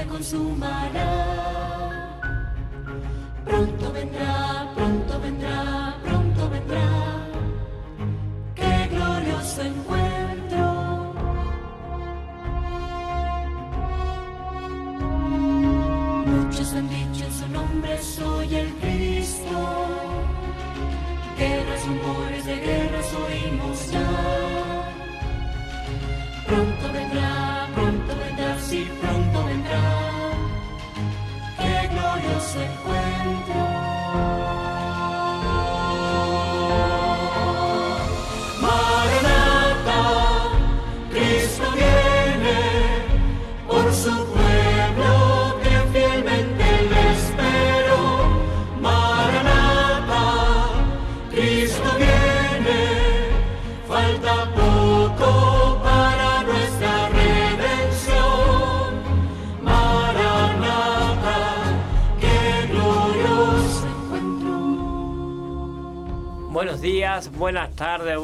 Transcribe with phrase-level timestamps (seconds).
[0.00, 1.79] se consumará.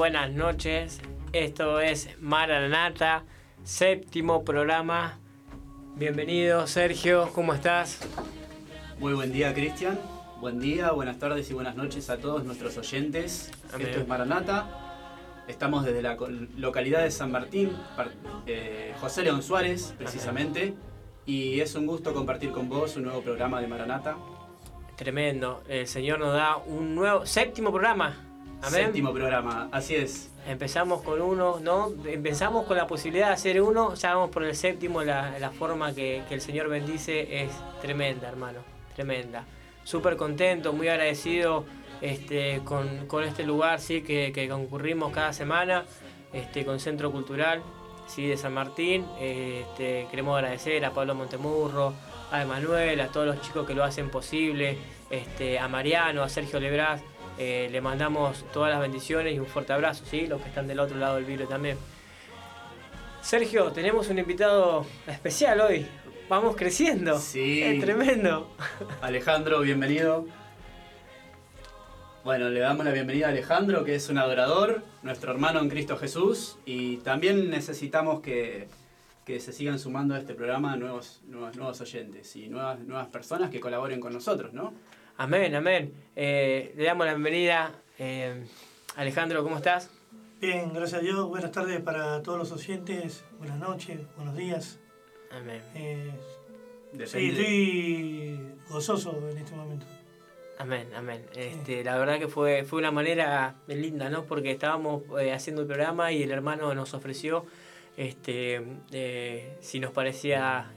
[0.07, 1.01] Buenas noches.
[1.33, 3.25] Esto es Maranata,
[3.65, 5.19] séptimo programa.
[5.97, 7.99] Bienvenido, Sergio, ¿cómo estás?
[9.01, 9.99] Muy buen día, Cristian.
[10.41, 13.51] Buen día, buenas tardes y buenas noches a todos nuestros oyentes.
[13.75, 13.89] Amén.
[13.89, 14.69] Esto es Maranata.
[15.49, 16.17] Estamos desde la
[16.57, 17.73] localidad de San Martín,
[18.47, 20.75] eh, José León Suárez, precisamente.
[21.27, 24.17] Y es un gusto compartir con vos un nuevo programa de Maranata.
[24.95, 25.65] Tremendo.
[25.69, 28.26] El Señor nos da un nuevo séptimo programa.
[28.62, 28.87] Amén.
[28.87, 30.31] Séptimo programa, así es.
[30.49, 31.93] Empezamos con uno, ¿no?
[32.07, 35.94] Empezamos con la posibilidad de hacer uno, ya vamos por el séptimo, la, la forma
[35.94, 37.50] que, que el Señor bendice es
[37.81, 38.61] tremenda, hermano,
[38.94, 39.44] tremenda.
[39.84, 41.65] Súper contento, muy agradecido
[42.00, 45.84] este, con, con este lugar, sí, que, que concurrimos cada semana,
[46.33, 47.62] este, con Centro Cultural,
[48.06, 49.05] sí, de San Martín.
[49.21, 51.93] Este, queremos agradecer a Pablo Montemurro,
[52.33, 54.77] a Emanuel, a todos los chicos que lo hacen posible,
[55.11, 57.00] este, a Mariano, a Sergio Lebras.
[57.39, 60.27] Eh, le mandamos todas las bendiciones y un fuerte abrazo, ¿sí?
[60.27, 61.77] Los que están del otro lado del vidrio también.
[63.21, 65.87] Sergio, tenemos un invitado especial hoy.
[66.29, 67.19] Vamos creciendo.
[67.19, 67.63] Sí.
[67.63, 68.51] Es tremendo.
[69.01, 70.27] Alejandro, bienvenido.
[72.25, 75.97] Bueno, le damos la bienvenida a Alejandro, que es un adorador, nuestro hermano en Cristo
[75.97, 78.67] Jesús, y también necesitamos que,
[79.25, 83.51] que se sigan sumando a este programa nuevos, nuevos, nuevos oyentes y nuevas, nuevas personas
[83.51, 84.73] que colaboren con nosotros, ¿no?
[85.19, 85.94] Amén, amén.
[86.15, 87.72] Eh, le damos la bienvenida.
[87.99, 88.44] eh,
[88.97, 89.91] Alejandro, ¿cómo estás?
[90.41, 91.27] Bien, gracias a Dios.
[91.28, 93.25] Buenas tardes para todos los oyentes.
[93.38, 94.78] Buenas noches, buenos días.
[95.31, 95.62] Amén.
[95.75, 96.10] Eh,
[97.06, 99.87] sí, estoy gozoso en este momento.
[100.59, 101.25] Amén, amén.
[101.34, 104.25] Este, la verdad que fue, fue una manera linda, ¿no?
[104.25, 107.44] Porque estábamos eh, haciendo el programa y el hermano nos ofreció
[107.97, 108.62] este,
[109.60, 110.72] si nos parecía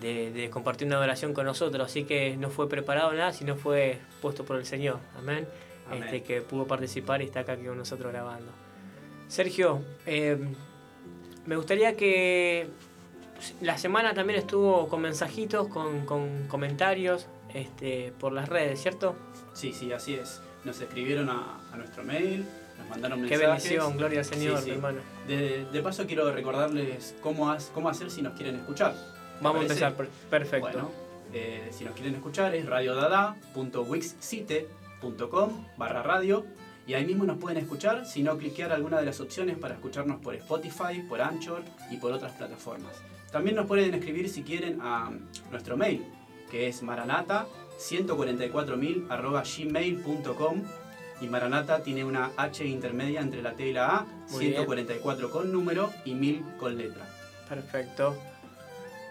[0.00, 1.86] de, de compartir una oración con nosotros.
[1.86, 4.98] Así que no fue preparado nada, sino fue puesto por el Señor.
[5.18, 5.46] Amén.
[5.88, 6.02] Amén.
[6.04, 8.50] Este, que pudo participar y está acá con nosotros grabando.
[9.28, 10.38] Sergio, eh,
[11.46, 12.68] me gustaría que
[13.60, 19.14] la semana también estuvo con mensajitos, con, con comentarios este, por las redes, ¿cierto?
[19.52, 20.40] Sí, sí, así es.
[20.64, 22.46] Nos escribieron a, a nuestro mail,
[22.78, 23.48] nos mandaron Qué mensajes.
[23.64, 24.70] bendición, gloria al Señor, Sí, sí.
[24.70, 25.00] mi hermano.
[25.28, 28.94] De, de paso quiero recordarles cómo, has- cómo hacer si nos quieren escuchar.
[29.38, 30.66] ¿Te Vamos a empezar, per- perfecto.
[30.68, 30.90] Bueno,
[31.32, 36.44] eh, si nos quieren escuchar es radiodada.wixsite.com barra radio
[36.86, 40.20] y ahí mismo nos pueden escuchar, si no cliquear alguna de las opciones para escucharnos
[40.20, 42.92] por Spotify, por Anchor y por otras plataformas.
[43.32, 45.10] También nos pueden escribir si quieren a
[45.50, 46.04] nuestro mail,
[46.50, 47.46] que es maranata
[47.78, 50.62] 144.000 arroba gmail.com
[51.20, 54.54] y Maranata tiene una H intermedia entre la T y la A, Muy bien.
[54.56, 57.06] 144 con número y 1000 con letra.
[57.48, 58.16] Perfecto.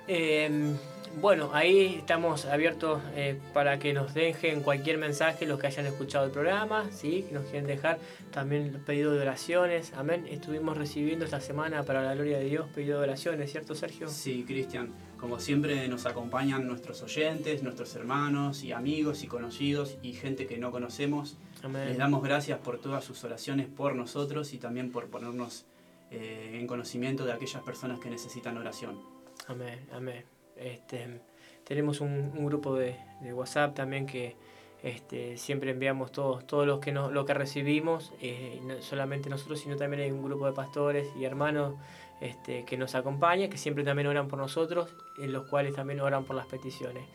[0.08, 0.76] Eh,
[1.22, 6.26] bueno, ahí estamos abiertos eh, para que nos dejen cualquier mensaje los que hayan escuchado
[6.26, 7.24] el programa, ¿sí?
[7.28, 8.00] que nos quieren dejar
[8.32, 9.94] también los pedidos de oraciones.
[9.96, 10.26] Amén.
[10.28, 14.08] Estuvimos recibiendo esta semana para la gloria de Dios pedido de oraciones, ¿cierto, Sergio?
[14.10, 14.92] Sí, Cristian.
[15.20, 20.58] Como siempre nos acompañan nuestros oyentes, nuestros hermanos y amigos y conocidos y gente que
[20.58, 21.38] no conocemos.
[21.58, 21.98] Les Amén.
[21.98, 25.66] damos gracias por todas sus oraciones por nosotros y también por ponernos
[26.12, 29.13] eh, en conocimiento de aquellas personas que necesitan oración.
[29.48, 30.24] Amén, amén.
[30.56, 31.22] Este,
[31.64, 34.36] tenemos un, un grupo de, de WhatsApp también que
[34.84, 39.62] este, siempre enviamos todos, todos los que no, lo que recibimos, eh, no solamente nosotros,
[39.62, 41.76] sino también hay un grupo de pastores y hermanos
[42.20, 46.26] este, que nos acompañan, que siempre también oran por nosotros, en los cuales también oran
[46.26, 47.06] por las peticiones.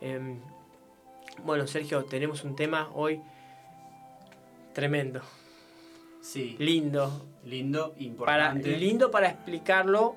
[0.00, 0.40] Em,
[1.44, 3.20] bueno, Sergio, tenemos un tema hoy
[4.72, 5.20] tremendo,
[6.20, 8.76] Sí, lindo, lindo, para, importante.
[8.78, 10.16] lindo para explicarlo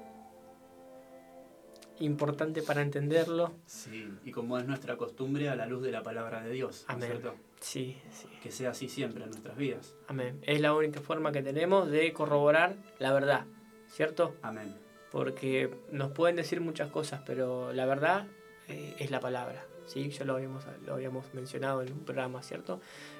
[2.00, 3.54] importante para entenderlo.
[3.66, 6.94] Sí, y como es nuestra costumbre, a la luz de la palabra de Dios, ¿no
[6.94, 7.10] es Amén.
[7.10, 7.36] cierto?
[7.60, 8.28] Sí, sí.
[8.42, 9.96] Que sea así siempre en nuestras vidas.
[10.08, 10.40] Amén.
[10.44, 13.46] Es la única forma que tenemos de corroborar la verdad,
[13.90, 14.36] ¿cierto?
[14.42, 14.76] Amén.
[15.12, 18.28] Porque nos pueden decir muchas cosas, pero la verdad
[18.68, 20.10] eh, es la palabra, ¿sí?
[20.10, 22.80] Ya lo habíamos, lo habíamos mencionado en un programa, ¿cierto?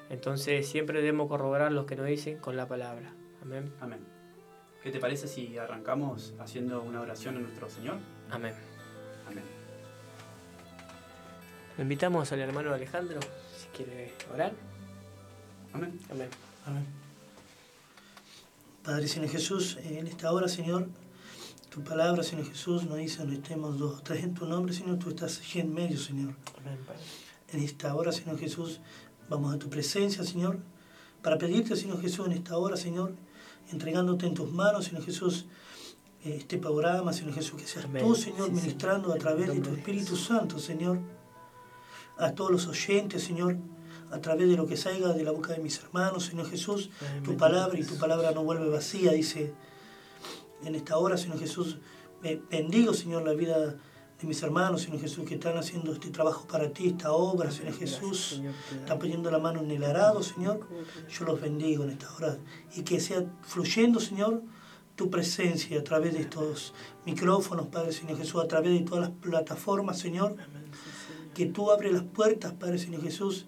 [0.10, 3.14] Entonces siempre debemos corroborar lo que nos dicen con la palabra.
[3.42, 3.72] Amén.
[3.80, 4.00] Amén.
[4.84, 7.98] ¿Qué te parece si arrancamos haciendo una oración a nuestro Señor?
[8.30, 8.54] Amén.
[9.28, 9.44] Amén.
[11.78, 13.20] Le invitamos al hermano Alejandro,
[13.58, 14.54] si quiere orar.
[15.74, 16.00] Amén.
[16.12, 16.30] Amén.
[16.66, 16.86] Amén.
[18.84, 20.88] Padre Señor Jesús, en esta hora, Señor,
[21.70, 24.98] tu palabra, Señor Jesús, nos dice donde estemos dos o tres en tu nombre, Señor,
[24.98, 26.34] tú estás allí en medio, Señor.
[26.58, 27.02] Amén, Padre.
[27.50, 28.82] En esta hora, Señor Jesús,
[29.30, 30.60] vamos a tu presencia, Señor,
[31.22, 33.14] para pedirte, Señor Jesús, en esta hora, Señor,
[33.72, 35.46] entregándote en tus manos, Señor Jesús,
[36.24, 38.04] este programa, Señor Jesús, que seas Amén.
[38.04, 39.20] tú, Señor, Sí, ministrando a Señor.
[39.20, 40.26] través de tu Espíritu Jesús.
[40.28, 41.00] Santo, Señor,
[42.18, 43.58] a todos los oyentes, Señor,
[44.12, 47.24] a través de lo que salga de la boca de mis hermanos, Señor Jesús, Amén,
[47.24, 49.54] tu palabra y tu palabra no vuelve vacía, dice
[50.64, 51.78] en esta hora, Señor Jesús.
[52.24, 53.76] eh, bendigo, Señor, la vida
[54.20, 57.76] de mis hermanos, Señor Jesús, que están haciendo este trabajo para ti, esta obra, Señor
[57.76, 58.42] Jesús.
[58.72, 60.68] Están poniendo la mano en el arado, Señor.
[61.08, 62.38] Yo los bendigo en esta hora.
[62.76, 64.42] Y que sea fluyendo, Señor,
[64.98, 66.74] tu presencia a través de estos
[67.06, 70.36] micrófonos, Padre Señor Jesús, a través de todas las plataformas, Señor.
[71.36, 73.46] Que tú abres las puertas, Padre Señor Jesús,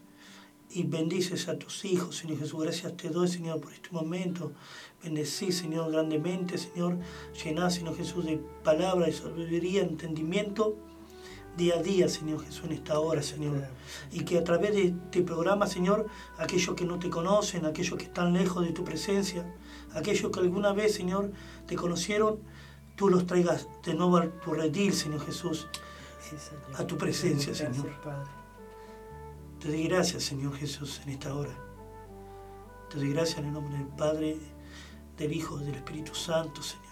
[0.70, 2.62] y bendices a tus hijos, Señor Jesús.
[2.62, 4.52] Gracias te doy, Señor, por este momento.
[5.04, 7.00] Bendecí, Señor, grandemente, Señor.
[7.44, 10.78] Llená, Señor Jesús, de palabra, de sabiduría, entendimiento,
[11.58, 13.68] día a día, Señor Jesús, en esta hora, Señor.
[14.12, 16.08] Y que a través de este programa, Señor,
[16.38, 19.46] aquellos que no te conocen, aquellos que están lejos de tu presencia,
[19.94, 21.32] aquellos que alguna vez, Señor,
[21.68, 22.40] te conocieron,
[22.96, 25.68] tú los traigas de nuevo a tu redil, Señor Jesús.
[26.22, 26.82] Sí, Señor.
[26.82, 28.02] a tu presencia, Gracias, Señor.
[28.02, 28.30] Padre.
[29.60, 31.54] Te doy gracias, Señor Jesús, en esta hora.
[32.90, 34.38] Te doy gracias en el nombre del Padre,
[35.18, 36.86] del Hijo y del Espíritu Santo, Señor.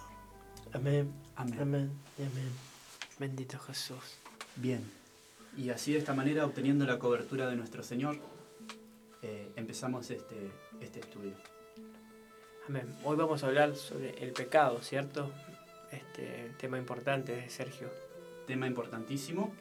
[0.74, 1.14] Amén.
[1.36, 1.60] Amén.
[1.62, 1.92] Amén.
[2.18, 2.52] y Amén.
[3.20, 4.27] Bendito Jesús.
[4.58, 4.82] Bien.
[5.56, 8.18] Y así de esta manera, obteniendo la cobertura de nuestro Señor,
[9.22, 10.52] eh, empezamos este,
[10.82, 11.34] este estudio.
[12.68, 12.88] Amén.
[13.04, 15.32] Hoy vamos a hablar sobre el pecado, ¿cierto?
[15.92, 17.90] Este tema importante, Sergio.
[18.48, 19.54] Tema importantísimo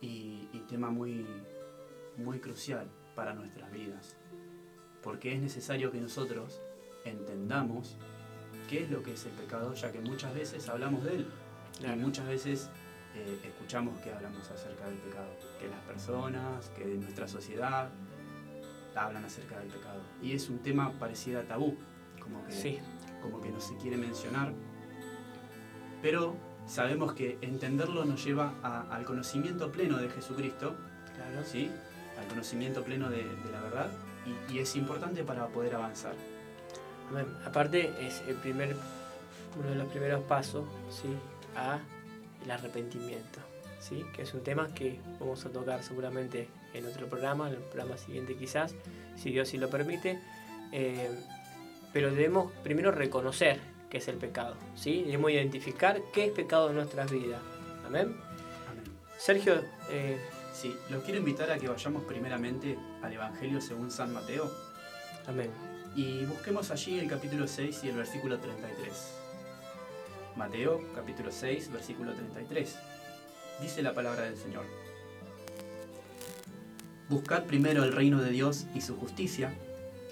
[0.00, 1.26] y, y tema muy,
[2.16, 2.86] muy crucial
[3.16, 4.16] para nuestras vidas.
[5.02, 6.60] Porque es necesario que nosotros
[7.04, 7.96] entendamos
[8.68, 11.26] qué es lo que es el pecado, ya que muchas veces hablamos de él.
[11.78, 11.96] Claro.
[11.96, 12.70] Y muchas veces
[13.14, 15.28] eh, escuchamos que hablamos acerca del pecado,
[15.58, 17.88] que las personas, que nuestra sociedad
[18.94, 20.00] hablan acerca del pecado.
[20.22, 21.76] Y es un tema pareciera tabú,
[22.20, 22.78] como que, Sí,
[23.22, 24.52] como que no se quiere mencionar,
[26.02, 26.36] pero
[26.66, 30.76] sabemos que entenderlo nos lleva a- al conocimiento pleno de Jesucristo,
[31.14, 31.44] claro.
[31.44, 31.70] ¿sí?
[32.18, 33.90] al conocimiento pleno de, de la verdad,
[34.50, 36.12] y, y es importante para poder avanzar.
[37.46, 38.76] Aparte, es el primer,
[39.58, 41.08] uno de los primeros pasos, ¿sí?
[41.56, 41.78] A
[42.44, 43.40] el arrepentimiento,
[43.80, 44.04] ¿sí?
[44.14, 47.96] Que es un tema que vamos a tocar seguramente en otro programa, en el programa
[47.96, 48.74] siguiente quizás,
[49.16, 50.18] si Dios sí lo permite.
[50.72, 51.10] Eh,
[51.92, 53.58] pero debemos primero reconocer
[53.90, 55.02] qué es el pecado, ¿sí?
[55.02, 57.40] Debemos identificar qué es pecado en nuestras vidas.
[57.84, 58.16] Amén.
[58.68, 58.84] Amén.
[59.18, 60.18] Sergio, eh,
[60.60, 64.50] Sí, los quiero invitar a que vayamos primeramente al Evangelio según San Mateo
[65.26, 65.50] amén.
[65.96, 68.92] y busquemos allí el capítulo 6 y el versículo 33.
[70.36, 72.78] Mateo capítulo 6, versículo 33.
[73.60, 74.64] Dice la palabra del Señor.
[77.08, 79.52] Buscad primero el reino de Dios y su justicia,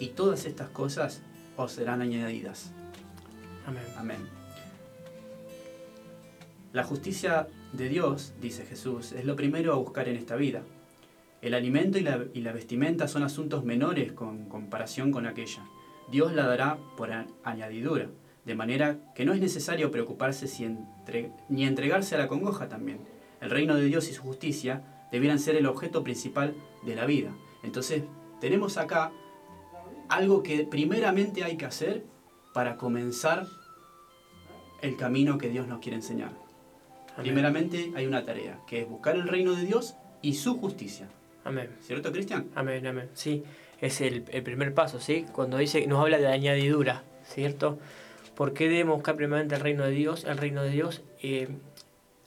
[0.00, 1.22] y todas estas cosas
[1.56, 2.72] os serán añadidas.
[3.66, 3.84] Amén.
[3.96, 4.28] Amén.
[6.72, 10.62] La justicia de Dios, dice Jesús, es lo primero a buscar en esta vida.
[11.40, 15.64] El alimento y la, y la vestimenta son asuntos menores con comparación con aquella.
[16.10, 17.10] Dios la dará por
[17.44, 18.08] añadidura,
[18.48, 22.98] de manera que no es necesario preocuparse si entre- ni entregarse a la congoja también.
[23.42, 27.30] El reino de Dios y su justicia debieran ser el objeto principal de la vida.
[27.62, 28.04] Entonces,
[28.40, 29.12] tenemos acá
[30.08, 32.04] algo que primeramente hay que hacer
[32.54, 33.46] para comenzar
[34.80, 36.30] el camino que Dios nos quiere enseñar.
[37.12, 37.24] Amén.
[37.24, 41.08] Primeramente hay una tarea, que es buscar el reino de Dios y su justicia.
[41.44, 41.68] Amén.
[41.82, 42.48] ¿Cierto, Cristian?
[42.54, 43.10] Amén, amén.
[43.12, 43.42] Sí,
[43.80, 45.26] es el, el primer paso, ¿sí?
[45.32, 47.78] Cuando dice, nos habla de añadidura, ¿cierto?
[48.38, 50.22] ¿Por qué debemos buscar primeramente el reino de Dios?
[50.22, 51.48] El reino de Dios, eh,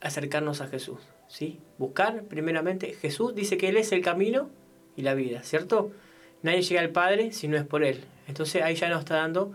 [0.02, 1.58] acercarnos a Jesús, ¿sí?
[1.78, 4.50] Buscar primeramente, Jesús dice que Él es el camino
[4.94, 5.90] y la vida, ¿cierto?
[6.42, 8.04] Nadie llega al Padre si no es por Él.
[8.28, 9.52] Entonces ahí ya nos está dando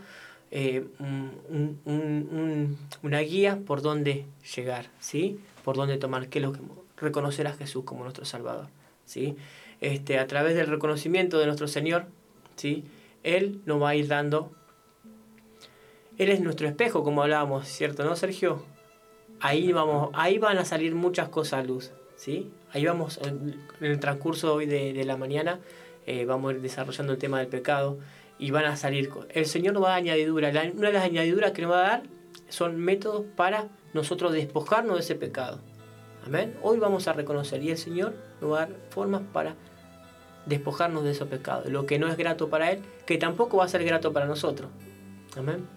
[0.50, 5.40] eh, un- un- un- una guía por dónde llegar, ¿sí?
[5.64, 6.62] Por dónde tomar, qué es lo que
[6.98, 8.70] reconocer a Jesús como nuestro Salvador,
[9.06, 9.36] ¿sí?
[9.80, 12.06] Este, a través del reconocimiento de nuestro Señor,
[12.56, 12.84] ¿sí?
[13.22, 14.52] Él nos va a ir dando,
[16.18, 18.64] Él es nuestro espejo, como hablábamos, ¿cierto, no, Sergio?
[19.40, 22.52] Ahí, vamos, ahí van a salir muchas cosas a luz, ¿sí?
[22.72, 25.60] Ahí vamos, en el transcurso hoy de, de la mañana,
[26.08, 28.00] eh, vamos a ir desarrollando el tema del pecado
[28.40, 29.12] y van a salir.
[29.30, 30.52] El Señor nos va a dar añadidura.
[30.52, 32.04] La- una de las añadiduras que nos va a dar
[32.50, 35.60] son métodos para nosotros despojarnos de ese pecado.
[36.26, 36.56] Amén.
[36.64, 39.56] Hoy vamos a reconocer y el Señor nos va a dar formas para
[40.46, 41.70] despojarnos de esos pecados.
[41.70, 44.70] Lo que no es grato para Él, que tampoco va a ser grato para nosotros.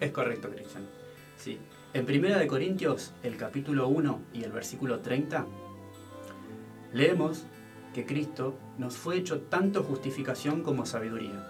[0.00, 0.84] Es correcto, Cristian.
[1.36, 1.58] Sí.
[1.92, 5.46] En Primera de Corintios, el capítulo 1 y el versículo 30,
[6.92, 7.44] leemos
[7.94, 11.48] que Cristo nos fue hecho tanto justificación como sabiduría.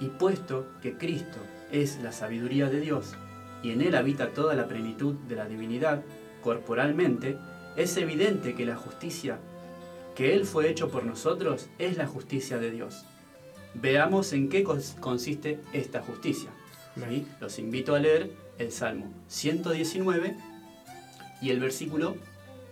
[0.00, 1.38] Y puesto que Cristo
[1.72, 3.14] es la sabiduría de Dios
[3.62, 6.02] y en Él habita toda la plenitud de la divinidad
[6.42, 7.36] corporalmente,
[7.76, 9.38] es evidente que la justicia
[10.14, 13.04] que Él fue hecho por nosotros es la justicia de Dios.
[13.74, 16.50] Veamos en qué cons- consiste esta justicia.
[17.40, 20.36] Los invito a leer el Salmo 119
[21.40, 22.16] y el versículo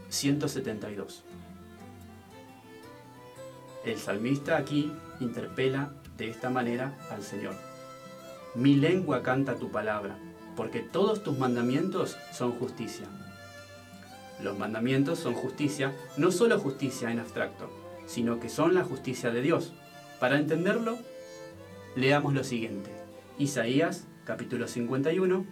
[0.08, 1.22] 172.
[3.84, 7.54] El salmista aquí interpela de esta manera al Señor.
[8.54, 10.18] Mi lengua canta tu palabra,
[10.56, 13.06] porque todos tus mandamientos son justicia.
[14.42, 17.70] Los mandamientos son justicia, no solo justicia en abstracto,
[18.06, 19.72] sino que son la justicia de Dios.
[20.18, 20.98] Para entenderlo,
[21.94, 22.97] leamos lo siguiente.
[23.38, 25.47] Isaías capítulo 51,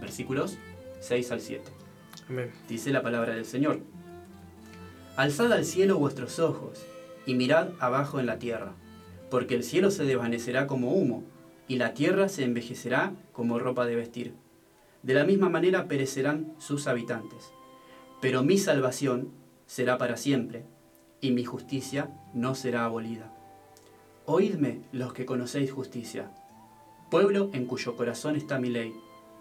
[0.00, 0.56] versículos
[1.00, 1.64] 6 al 7.
[2.30, 2.50] Amén.
[2.66, 3.80] Dice la palabra del Señor.
[5.16, 6.86] Alzad al cielo vuestros ojos
[7.26, 8.72] y mirad abajo en la tierra,
[9.30, 11.24] porque el cielo se desvanecerá como humo
[11.68, 14.34] y la tierra se envejecerá como ropa de vestir.
[15.02, 17.50] De la misma manera perecerán sus habitantes.
[18.22, 19.30] Pero mi salvación
[19.66, 20.64] será para siempre
[21.20, 23.30] y mi justicia no será abolida.
[24.24, 26.30] Oídme los que conocéis justicia,
[27.10, 28.94] pueblo en cuyo corazón está mi ley.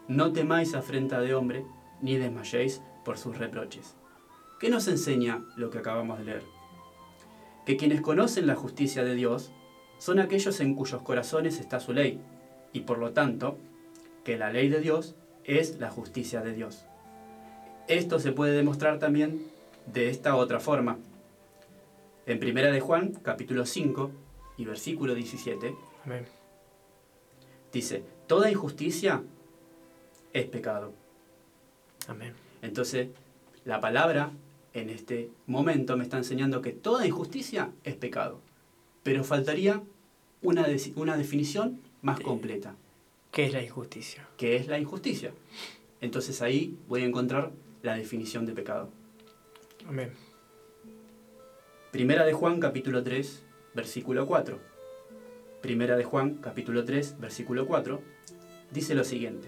[0.08, 1.66] No temáis afrenta de hombre,
[2.02, 3.96] ni desmayéis por sus reproches.
[4.60, 6.44] ¿Qué nos enseña lo que acabamos de leer?
[7.66, 9.52] Que quienes conocen la justicia de Dios
[9.98, 12.20] son aquellos en cuyos corazones está su ley,
[12.74, 13.58] y por lo tanto,
[14.24, 16.86] que la ley de Dios es la justicia de Dios.
[17.88, 19.48] Esto se puede demostrar también
[19.92, 20.98] de esta otra forma.
[22.26, 24.12] En Primera de Juan, capítulo 5
[24.58, 26.26] y versículo 17, Amén.
[27.76, 29.22] Dice, toda injusticia
[30.34, 30.94] es pecado.
[32.08, 32.34] Amén.
[32.62, 33.10] Entonces,
[33.66, 34.32] la palabra
[34.74, 38.40] en este momento me está enseñando que toda injusticia es pecado.
[39.04, 39.84] Pero faltaría
[40.42, 40.66] una,
[40.96, 42.76] una definición más completa,
[43.32, 44.26] ¿Qué es la injusticia?
[44.38, 45.34] que es la injusticia.
[46.00, 47.52] Entonces ahí voy a encontrar
[47.84, 48.90] la definición de pecado.
[49.88, 50.12] Amén.
[51.92, 54.75] Primera de Juan capítulo 3, versículo 4.
[55.66, 58.00] Primera de Juan capítulo 3, versículo 4,
[58.70, 59.48] dice lo siguiente.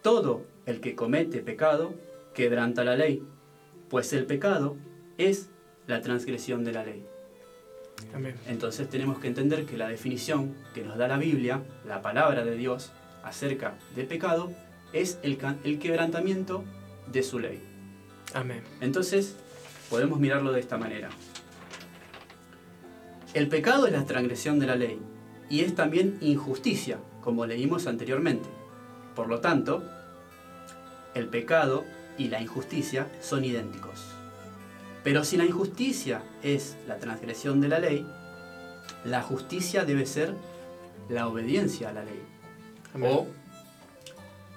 [0.00, 1.92] Todo el que comete pecado
[2.34, 3.20] quebranta la ley,
[3.88, 4.76] pues el pecado
[5.18, 5.50] es
[5.88, 7.04] la transgresión de la ley.
[8.14, 8.36] Amén.
[8.46, 12.54] Entonces tenemos que entender que la definición que nos da la Biblia, la palabra de
[12.54, 12.92] Dios
[13.24, 14.52] acerca de pecado,
[14.92, 16.62] es el, el quebrantamiento
[17.10, 17.60] de su ley.
[18.34, 18.62] Amén.
[18.80, 19.34] Entonces,
[19.90, 21.10] podemos mirarlo de esta manera.
[23.32, 25.00] El pecado es la transgresión de la ley
[25.48, 28.48] y es también injusticia, como leímos anteriormente.
[29.14, 29.84] Por lo tanto,
[31.14, 31.84] el pecado
[32.18, 34.04] y la injusticia son idénticos.
[35.04, 38.04] Pero si la injusticia es la transgresión de la ley,
[39.04, 40.34] la justicia debe ser
[41.08, 42.22] la obediencia a la ley.
[42.94, 43.12] Amén.
[43.12, 43.26] O,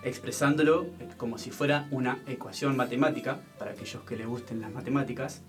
[0.03, 0.88] expresándolo
[1.18, 5.44] como si fuera una ecuación matemática, para aquellos que les gusten las matemáticas,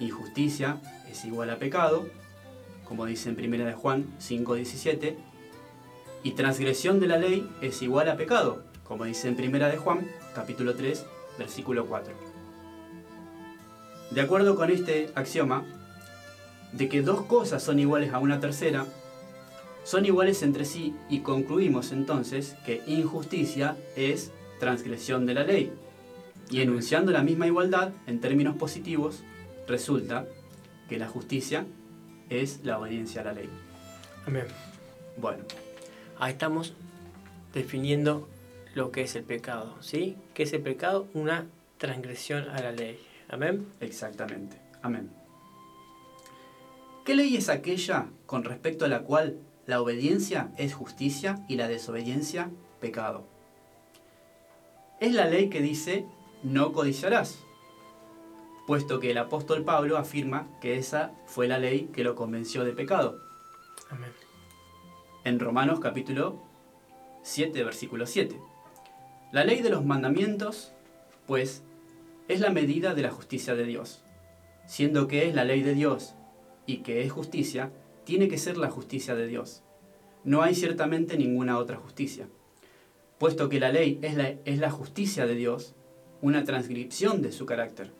[0.00, 2.06] injusticia es igual a pecado,
[2.88, 5.16] como dice en 1 de Juan 5.17,
[6.22, 10.08] y transgresión de la ley es igual a pecado, como dice en 1 de Juan
[10.34, 11.04] capítulo 3,
[11.38, 12.12] versículo 4.
[14.10, 15.64] De acuerdo con este axioma,
[16.72, 18.86] de que dos cosas son iguales a una tercera,
[19.84, 25.72] son iguales entre sí y concluimos entonces que injusticia es transgresión de la ley.
[26.50, 29.22] Y enunciando la misma igualdad en términos positivos,
[29.66, 30.26] resulta
[30.88, 31.66] que la justicia
[32.30, 33.48] es la obediencia a la ley.
[34.26, 34.46] Amén.
[35.16, 35.44] Bueno,
[36.18, 36.72] Ahí estamos
[37.52, 38.26] definiendo
[38.74, 40.16] lo que es el pecado, ¿sí?
[40.32, 41.06] ¿Qué es el pecado?
[41.12, 42.98] Una transgresión a la ley.
[43.28, 43.66] Amén.
[43.80, 44.56] exactamente.
[44.82, 45.10] Amén.
[47.04, 51.68] ¿Qué ley es aquella con respecto a la cual la obediencia es justicia y la
[51.68, 53.26] desobediencia pecado.
[55.00, 56.06] Es la ley que dice
[56.42, 57.38] no codiciarás,
[58.66, 62.72] puesto que el apóstol Pablo afirma que esa fue la ley que lo convenció de
[62.72, 63.20] pecado.
[63.90, 64.10] Amén.
[65.24, 66.42] En Romanos capítulo
[67.22, 68.38] 7, versículo 7.
[69.32, 70.72] La ley de los mandamientos,
[71.26, 71.62] pues,
[72.28, 74.02] es la medida de la justicia de Dios.
[74.66, 76.14] Siendo que es la ley de Dios
[76.66, 77.70] y que es justicia,
[78.04, 79.62] tiene que ser la justicia de Dios.
[80.24, 82.28] No hay ciertamente ninguna otra justicia.
[83.18, 85.74] Puesto que la ley es la, es la justicia de Dios,
[86.20, 87.92] una transcripción de su carácter.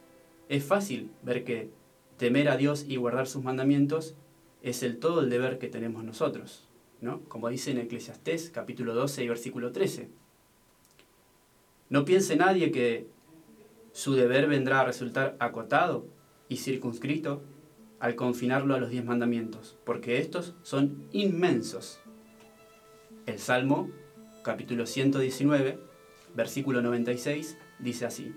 [0.48, 1.70] Es fácil ver que
[2.18, 4.16] temer a Dios y guardar sus mandamientos
[4.62, 6.68] es el todo el deber que tenemos nosotros,
[7.00, 7.20] ¿no?
[7.28, 10.08] Como dice en Eclesiastés capítulo 12 y versículo 13.
[11.88, 13.06] No piense nadie que
[13.92, 16.06] su deber vendrá a resultar acotado
[16.48, 17.42] y circunscrito
[17.98, 21.98] al confinarlo a los diez mandamientos, porque estos son inmensos.
[23.26, 23.90] El Salmo,
[24.42, 25.78] capítulo 119,
[26.34, 28.34] versículo 96, dice así.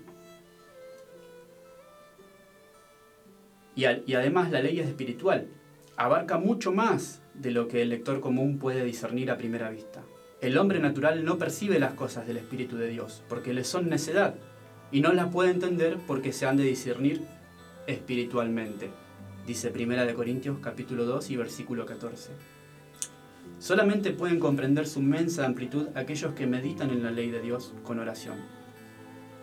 [3.74, 5.48] Y, y, además la ley es espiritual,
[5.96, 10.02] abarca mucho más de lo que el lector común puede discernir a primera vista.
[10.40, 14.34] El hombre natural no percibe las cosas del Espíritu de Dios, porque le son necedad,
[14.90, 17.22] y no las puede entender porque se han de discernir
[17.86, 18.90] espiritualmente
[19.50, 22.30] dice Primera de Corintios capítulo 2 y versículo 14.
[23.58, 27.98] Solamente pueden comprender su inmensa amplitud aquellos que meditan en la ley de Dios con
[27.98, 28.36] oración.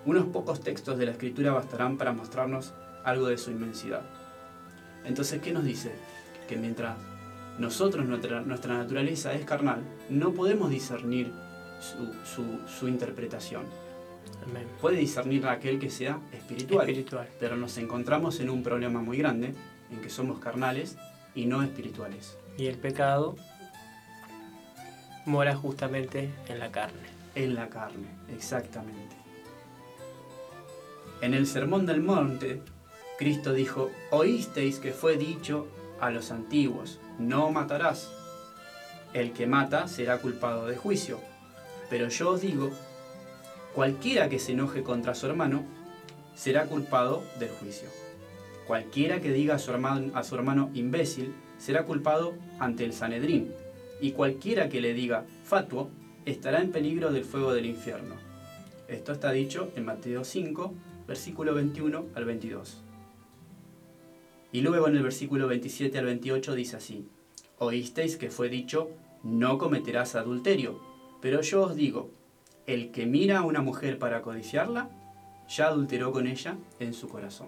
[0.05, 2.73] Unos pocos textos de la Escritura bastarán para mostrarnos
[3.07, 4.01] algo de su inmensidad.
[5.05, 5.93] Entonces, ¿qué nos dice?
[6.49, 6.97] Que mientras
[7.57, 11.31] nosotros, nuestra, nuestra naturaleza es carnal, no podemos discernir
[11.79, 13.63] su, su, interpretación.
[14.81, 19.53] Puede discernir aquel que sea espiritual, espiritual, pero nos encontramos en un problema muy grande
[19.89, 20.97] en que somos carnales
[21.33, 22.37] y no espirituales.
[22.57, 23.35] Y el pecado
[25.25, 27.07] mora justamente en la carne.
[27.35, 29.15] En la carne, exactamente.
[31.21, 32.61] En el Sermón del Monte,
[33.17, 35.67] Cristo dijo, oísteis que fue dicho
[35.99, 38.11] a los antiguos, no matarás.
[39.13, 41.19] El que mata será culpado de juicio.
[41.89, 42.69] Pero yo os digo,
[43.73, 45.63] cualquiera que se enoje contra su hermano
[46.35, 47.89] será culpado del juicio.
[48.67, 53.51] Cualquiera que diga a su, hermano, a su hermano imbécil será culpado ante el Sanedrín,
[53.99, 55.89] y cualquiera que le diga fatuo
[56.25, 58.15] estará en peligro del fuego del infierno.
[58.87, 60.73] Esto está dicho en Mateo 5,
[61.07, 62.83] versículo 21 al 22.
[64.51, 67.07] Y luego en el versículo 27 al 28 dice así,
[67.59, 68.89] Oísteis que fue dicho,
[69.23, 70.79] no cometerás adulterio,
[71.21, 72.11] pero yo os digo,
[72.65, 74.89] el que mira a una mujer para codiciarla,
[75.49, 77.47] ya adulteró con ella en su corazón.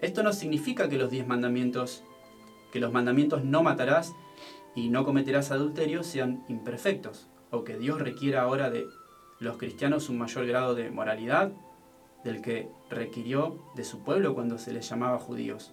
[0.00, 2.02] Esto no significa que los diez mandamientos,
[2.72, 4.12] que los mandamientos no matarás
[4.74, 8.86] y no cometerás adulterio sean imperfectos, o que Dios requiera ahora de
[9.38, 11.52] los cristianos un mayor grado de moralidad
[12.24, 15.72] del que requirió de su pueblo cuando se les llamaba judíos.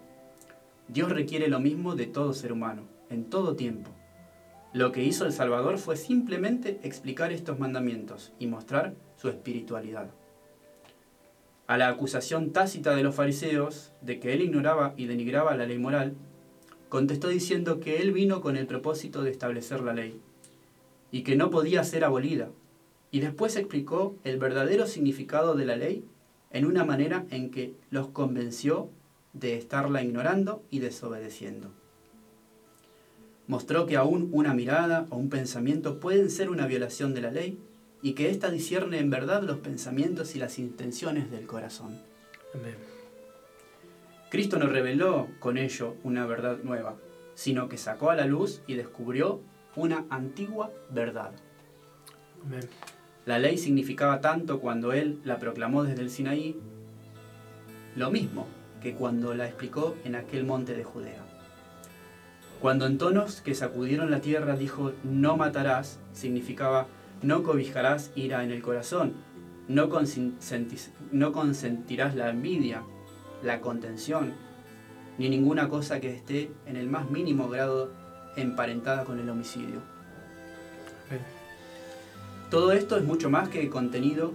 [0.87, 3.91] Dios requiere lo mismo de todo ser humano, en todo tiempo.
[4.73, 10.09] Lo que hizo el Salvador fue simplemente explicar estos mandamientos y mostrar su espiritualidad
[11.69, 15.77] a la acusación tácita de los fariseos de que él ignoraba y denigraba la ley
[15.77, 16.15] moral,
[16.89, 20.19] contestó diciendo que él vino con el propósito de establecer la ley
[21.11, 22.49] y que no podía ser abolida,
[23.11, 26.03] y después explicó el verdadero significado de la ley
[26.51, 28.89] en una manera en que los convenció
[29.33, 31.71] de estarla ignorando y desobedeciendo.
[33.47, 37.59] Mostró que aún una mirada o un pensamiento pueden ser una violación de la ley
[38.01, 41.97] y que ésta discierne en verdad los pensamientos y las intenciones del corazón.
[44.29, 46.95] Cristo no reveló con ello una verdad nueva,
[47.33, 49.41] sino que sacó a la luz y descubrió
[49.75, 51.31] una antigua verdad.
[53.25, 56.55] La ley significaba tanto cuando Él la proclamó desde el Sinaí,
[57.95, 58.47] lo mismo
[58.81, 61.21] que cuando la explicó en aquel monte de Judea.
[62.61, 66.87] Cuando en tonos que sacudieron la tierra dijo no matarás, significaba
[67.21, 69.13] no cobijarás ira en el corazón,
[69.67, 69.89] no,
[71.11, 72.83] no consentirás la envidia,
[73.43, 74.33] la contención,
[75.17, 77.91] ni ninguna cosa que esté en el más mínimo grado
[78.35, 79.81] emparentada con el homicidio.
[82.49, 84.33] Todo esto es mucho más que contenido,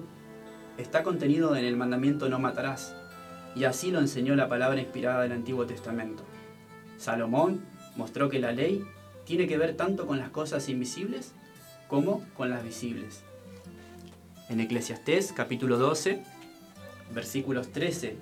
[0.79, 2.94] está contenido en el mandamiento no matarás,
[3.57, 6.22] y así lo enseñó la palabra inspirada del Antiguo Testamento.
[6.96, 7.64] Salomón
[7.96, 8.85] mostró que la ley
[9.24, 11.33] tiene que ver tanto con las cosas invisibles
[11.88, 13.24] como con las visibles.
[14.48, 16.22] En Eclesiastés capítulo 12,
[17.12, 18.16] versículos 13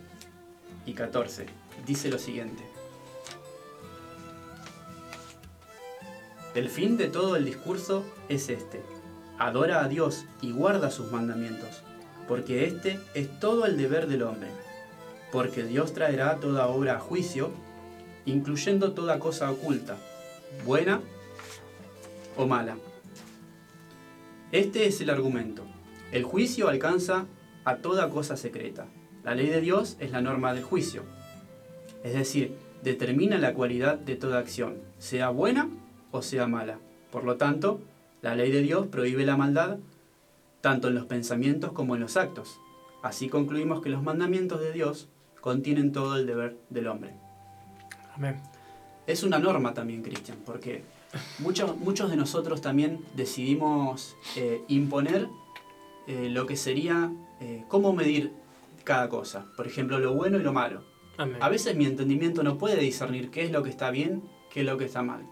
[0.87, 1.45] y 14,
[1.87, 2.63] dice lo siguiente.
[6.55, 8.81] El fin de todo el discurso es este,
[9.39, 11.83] adora a Dios y guarda sus mandamientos,
[12.29, 14.49] porque este es todo el deber del hombre,
[15.31, 17.51] porque Dios traerá toda obra a juicio,
[18.25, 19.97] incluyendo toda cosa oculta,
[20.65, 21.01] buena
[22.37, 22.77] o mala.
[24.53, 25.65] Este es el argumento.
[26.13, 27.27] El juicio alcanza
[27.65, 28.87] a toda cosa secreta.
[29.25, 31.05] La ley de Dios es la norma del juicio.
[32.05, 35.71] Es decir, determina la cualidad de toda acción, sea buena
[36.11, 36.79] o sea mala.
[37.11, 37.81] Por lo tanto,
[38.23, 39.79] la ley de Dios prohíbe la maldad
[40.61, 42.61] tanto en los pensamientos como en los actos.
[43.03, 45.09] Así concluimos que los mandamientos de Dios
[45.41, 47.15] contienen todo el deber del hombre.
[48.15, 48.41] Amén.
[49.09, 50.85] Es una norma también, Cristian, porque
[51.41, 55.29] muchos, muchos de nosotros también decidimos eh, imponer
[56.07, 58.33] eh, lo que sería eh, cómo medir
[58.85, 59.47] cada cosa.
[59.57, 60.85] Por ejemplo, lo bueno y lo malo.
[61.17, 61.39] Amén.
[61.41, 64.67] A veces mi entendimiento no puede discernir qué es lo que está bien, qué es
[64.67, 65.27] lo que está mal.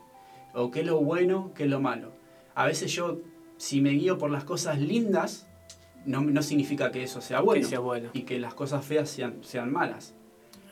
[0.54, 2.19] O qué es lo bueno, qué es lo malo.
[2.62, 3.18] A veces yo,
[3.56, 5.46] si me guío por las cosas lindas,
[6.04, 7.62] no, no significa que eso sea bueno.
[7.62, 8.10] Que sea bueno.
[8.12, 10.14] Y que las cosas feas sean, sean malas.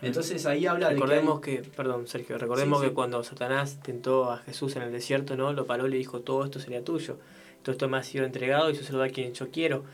[0.00, 1.62] Entonces ahí habla Recordemos de que...
[1.62, 2.94] que, perdón Sergio, recordemos Sí, que sí.
[2.94, 5.52] cuando Satanás tentó a Jesús en el desierto, ¿no?
[5.52, 7.18] Lo paró y le dijo, todo esto sería tuyo,
[7.62, 9.84] todo esto me ha sido entregado y yo se lo doy a quien yo quiero.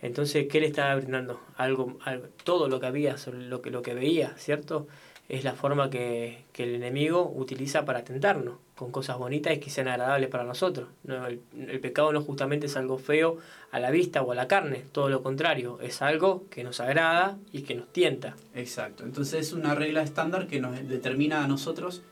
[0.00, 1.38] Entonces, ¿qué le estaba brindando?
[1.56, 4.88] Algo, algo, todo lo que había, lo que, lo que veía, ¿cierto?
[5.28, 9.70] Es la forma que, que el enemigo utiliza para tentarnos, con cosas bonitas y que
[9.70, 10.88] sean agradables para nosotros.
[11.04, 13.38] No, el, el pecado no justamente es algo feo
[13.70, 17.38] a la vista o a la carne, todo lo contrario, es algo que nos agrada
[17.52, 18.34] y que nos tienta.
[18.54, 19.04] Exacto.
[19.04, 22.02] Entonces es una regla estándar que nos determina a nosotros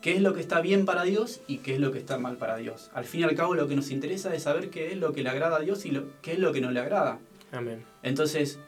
[0.00, 2.36] qué es lo que está bien para Dios y qué es lo que está mal
[2.36, 2.90] para Dios.
[2.94, 5.22] Al fin y al cabo lo que nos interesa es saber qué es lo que
[5.22, 7.18] le agrada a Dios y lo, qué es lo que no le agrada.
[7.52, 7.84] Amén.
[8.02, 8.58] Entonces,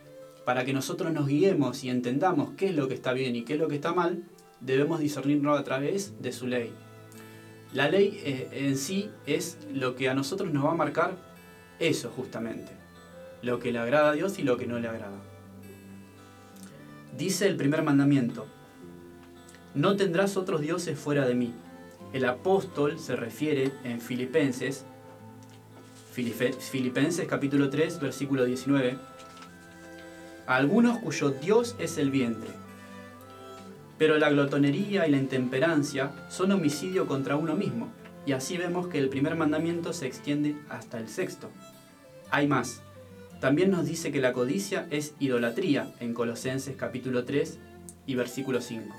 [0.44, 3.54] para que nosotros nos guiemos y entendamos qué es lo que está bien y qué
[3.54, 4.22] es lo que está mal,
[4.60, 6.72] debemos discernirlo a través de su ley.
[7.74, 11.16] La ley eh, en sí es lo que a nosotros nos va a marcar
[11.80, 12.70] eso justamente,
[13.42, 15.20] lo que le agrada a Dios y lo que no le agrada.
[17.18, 18.46] Dice el primer mandamiento,
[19.74, 21.52] no tendrás otros dioses fuera de mí.
[22.12, 24.84] El apóstol se refiere en Filipenses,
[26.12, 28.96] Filipenses capítulo 3, versículo 19,
[30.46, 32.63] a algunos cuyo Dios es el vientre.
[33.98, 37.92] Pero la glotonería y la intemperancia son homicidio contra uno mismo,
[38.26, 41.50] y así vemos que el primer mandamiento se extiende hasta el sexto.
[42.30, 42.82] Hay más.
[43.40, 47.58] También nos dice que la codicia es idolatría en Colosenses capítulo 3
[48.06, 48.94] y versículo 5.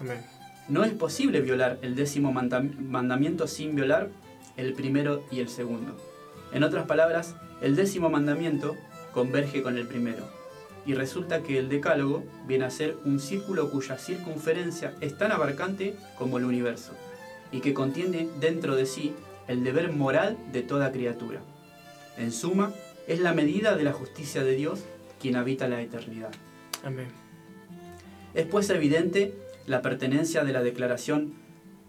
[0.00, 0.20] Amén.
[0.68, 4.08] No es posible violar el décimo mandam- mandamiento sin violar
[4.56, 5.96] el primero y el segundo.
[6.52, 8.76] En otras palabras, el décimo mandamiento
[9.12, 10.26] converge con el primero.
[10.86, 15.94] Y resulta que el decálogo viene a ser un círculo cuya circunferencia es tan abarcante
[16.18, 16.92] como el universo,
[17.52, 19.14] y que contiene dentro de sí
[19.48, 21.40] el deber moral de toda criatura.
[22.18, 22.72] En suma,
[23.06, 24.80] es la medida de la justicia de Dios
[25.20, 26.32] quien habita la eternidad.
[26.84, 27.08] Amén.
[28.34, 29.34] Es pues evidente
[29.66, 31.34] la pertenencia de la declaración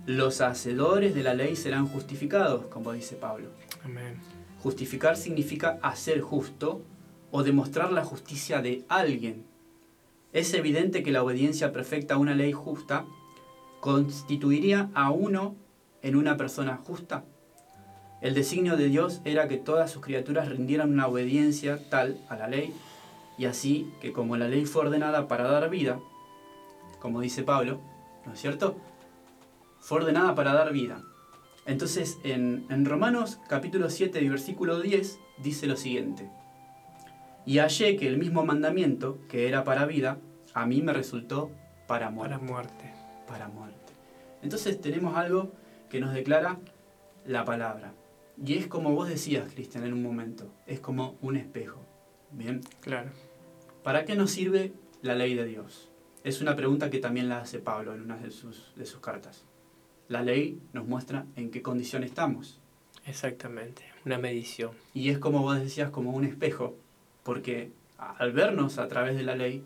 [0.05, 3.49] los hacedores de la ley serán justificados, como dice Pablo.
[3.83, 4.19] Amén.
[4.61, 6.81] Justificar significa hacer justo
[7.35, 9.45] o demostrar la justicia de alguien.
[10.31, 13.05] Es evidente que la obediencia perfecta a una ley justa
[13.81, 15.57] constituiría a uno
[16.01, 17.25] en una persona justa.
[18.21, 22.47] El designio de Dios era que todas sus criaturas rindieran una obediencia tal a la
[22.47, 22.73] ley,
[23.37, 25.99] y así que como la ley fue ordenada para dar vida,
[27.01, 27.81] como dice Pablo,
[28.25, 28.77] ¿no es cierto?
[29.81, 31.03] Fue ordenada para dar vida.
[31.65, 36.29] Entonces, en, en Romanos capítulo 7 y versículo 10 dice lo siguiente.
[37.45, 40.19] Y hallé que el mismo mandamiento, que era para vida,
[40.53, 41.51] a mí me resultó
[41.87, 42.35] para muerte.
[42.35, 42.93] Para muerte.
[43.27, 43.93] Para muerte.
[44.41, 45.51] Entonces tenemos algo
[45.89, 46.59] que nos declara
[47.25, 47.93] la palabra.
[48.43, 50.51] Y es como vos decías, Cristian, en un momento.
[50.65, 51.79] Es como un espejo.
[52.31, 52.61] Bien.
[52.81, 53.11] Claro.
[53.83, 55.89] ¿Para qué nos sirve la ley de Dios?
[56.23, 59.45] Es una pregunta que también la hace Pablo en una de sus, de sus cartas.
[60.07, 62.59] La ley nos muestra en qué condición estamos.
[63.05, 63.83] Exactamente.
[64.05, 64.71] Una medición.
[64.93, 66.77] Y es como vos decías, como un espejo,
[67.25, 69.63] porque al vernos a través de la ley,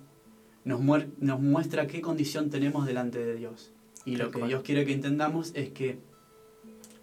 [0.63, 0.80] nos,
[1.19, 3.74] nos muestra qué condición tenemos delante de Dios.
[4.06, 4.41] Y lo que.
[4.45, 6.00] Dios quiere que entendamos es que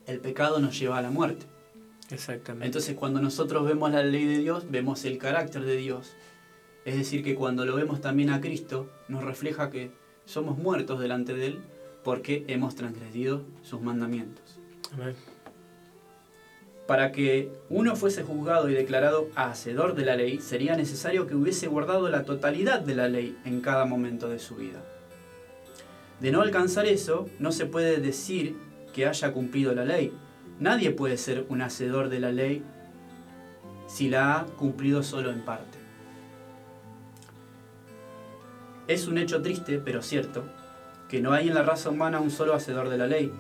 [0.07, 1.47] el pecado nos lleva a la muerte.
[2.11, 2.67] Exactamente.
[2.67, 6.17] Entonces cuando nosotros vemos la ley de Dios, vemos el carácter de Dios.
[6.87, 9.91] Es decir, que cuando lo vemos también a Cristo, nos refleja que
[10.25, 11.59] somos muertos delante de Él
[12.03, 14.59] porque hemos transgredido sus mandamientos.
[14.95, 15.36] Amén.
[16.87, 21.67] Para que uno fuese juzgado y declarado hacedor de la ley, sería necesario que hubiese
[21.67, 24.83] guardado la totalidad de la ley en cada momento de su vida.
[26.21, 28.57] De no alcanzar eso, no se puede decir
[28.93, 30.13] que haya cumplido la ley.
[30.61, 32.63] Nadie puede ser un hacedor de la ley
[33.89, 35.79] si la ha cumplido solo en parte.
[38.87, 40.45] Es un hecho triste, pero cierto,
[41.09, 43.33] que no hay en la raza humana un solo hacedor de la ley,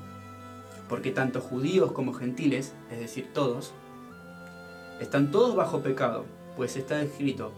[0.88, 3.72] porque tanto judíos como gentiles, es decir, todos,
[5.00, 6.24] están todos bajo pecado,
[6.56, 7.52] pues está escrito,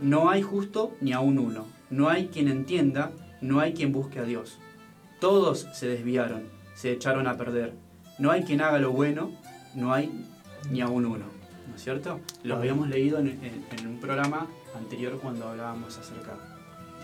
[0.00, 4.24] no hay justo ni aun uno, no hay quien entienda, no hay quien busque a
[4.24, 4.58] Dios.
[5.20, 7.74] Todos se desviaron, se echaron a perder.
[8.18, 9.30] No hay quien haga lo bueno,
[9.74, 10.10] no hay
[10.70, 11.26] ni aun uno.
[11.68, 12.20] ¿No es cierto?
[12.42, 13.28] Lo habíamos leído en,
[13.78, 16.36] en un programa anterior cuando hablábamos acerca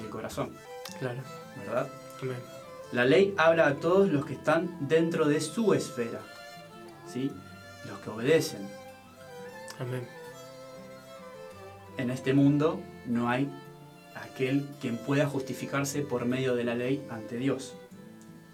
[0.01, 0.51] del corazón.
[0.99, 1.21] Claro.
[1.59, 1.89] ¿Verdad?
[2.23, 2.56] Amén.
[2.93, 6.21] La ley habla a todos los que están dentro de su esfera,
[7.13, 7.31] ¿sí?
[7.89, 8.69] Los que obedecen.
[9.79, 10.07] Amén.
[11.99, 13.51] En este mundo no hay
[14.15, 17.75] aquel quien pueda justificarse por medio de la ley ante Dios.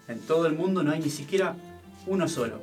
[0.07, 1.55] En todo el mundo no hay ni siquiera
[2.07, 2.61] uno solo.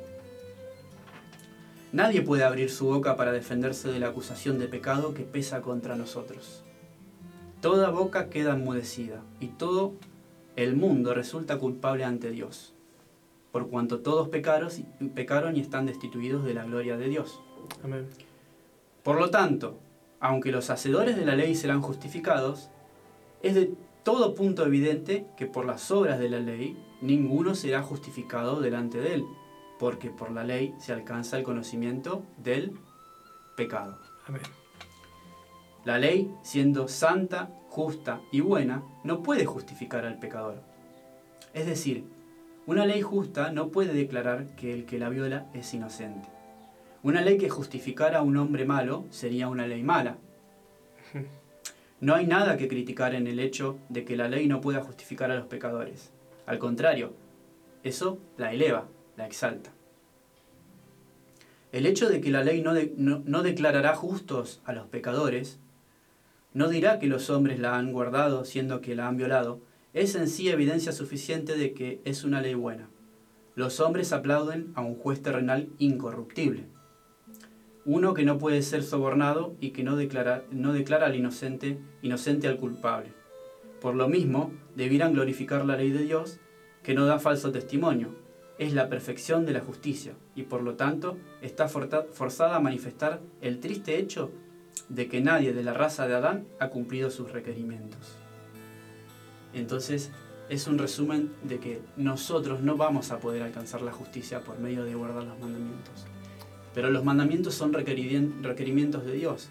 [1.91, 5.95] Nadie puede abrir su boca para defenderse de la acusación de pecado que pesa contra
[5.95, 6.63] nosotros.
[7.61, 9.93] Toda boca queda enmudecida y todo
[10.55, 12.73] el mundo resulta culpable ante Dios,
[13.51, 14.69] por cuanto todos pecaron,
[15.13, 17.41] pecaron y están destituidos de la gloria de Dios.
[17.83, 18.07] Amén.
[19.03, 19.79] Por lo tanto,
[20.19, 22.69] aunque los hacedores de la ley serán justificados,
[23.41, 28.61] es de todo punto evidente que por las obras de la ley ninguno será justificado
[28.61, 29.25] delante de él,
[29.79, 32.77] porque por la ley se alcanza el conocimiento del
[33.55, 33.99] pecado.
[34.27, 34.41] Amén.
[35.83, 40.61] La ley, siendo santa, justa y buena, no puede justificar al pecador.
[41.53, 42.03] Es decir,
[42.67, 46.27] una ley justa no puede declarar que el que la viola es inocente.
[47.01, 50.17] Una ley que justificara a un hombre malo sería una ley mala.
[52.01, 55.29] No hay nada que criticar en el hecho de que la ley no pueda justificar
[55.29, 56.11] a los pecadores.
[56.47, 57.13] Al contrario,
[57.83, 59.69] eso la eleva, la exalta.
[61.71, 65.59] El hecho de que la ley no, no, no declarará justos a los pecadores
[66.53, 69.61] no dirá que los hombres la han guardado siendo que la han violado,
[69.93, 72.89] es en sí evidencia suficiente de que es una ley buena.
[73.55, 76.67] Los hombres aplauden a un juez terrenal incorruptible,
[77.85, 82.47] uno que no puede ser sobornado y que no declara, no declara al inocente inocente
[82.47, 83.11] al culpable.
[83.79, 86.39] Por lo mismo, debieran glorificar la ley de Dios,
[86.83, 88.09] que no da falso testimonio,
[88.59, 93.59] es la perfección de la justicia, y por lo tanto está forzada a manifestar el
[93.59, 94.31] triste hecho
[94.93, 98.17] de que nadie de la raza de Adán ha cumplido sus requerimientos.
[99.53, 100.11] Entonces,
[100.49, 104.83] es un resumen de que nosotros no vamos a poder alcanzar la justicia por medio
[104.83, 106.05] de guardar los mandamientos.
[106.73, 109.49] Pero los mandamientos son requerimientos de Dios.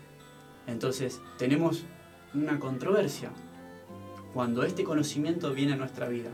[0.67, 1.85] Entonces, tenemos
[2.35, 3.31] una controversia.
[4.35, 6.31] Cuando este conocimiento viene a nuestra vida,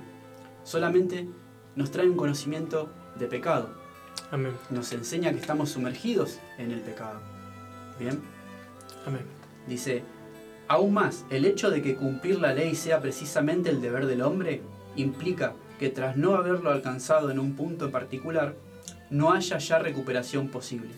[0.65, 1.29] solamente
[1.77, 3.71] nos trae un conocimiento de pecado.
[4.33, 4.53] Amén.
[4.71, 7.21] Nos enseña que estamos sumergidos en el pecado.
[8.01, 8.36] ¿Bien?
[9.67, 10.03] Dice,
[10.69, 14.63] aún más, el hecho de que cumplir la ley sea precisamente el deber del hombre
[14.97, 18.55] implica que tras no haberlo alcanzado en un punto particular,
[19.11, 20.91] no haya ya recuperación posible.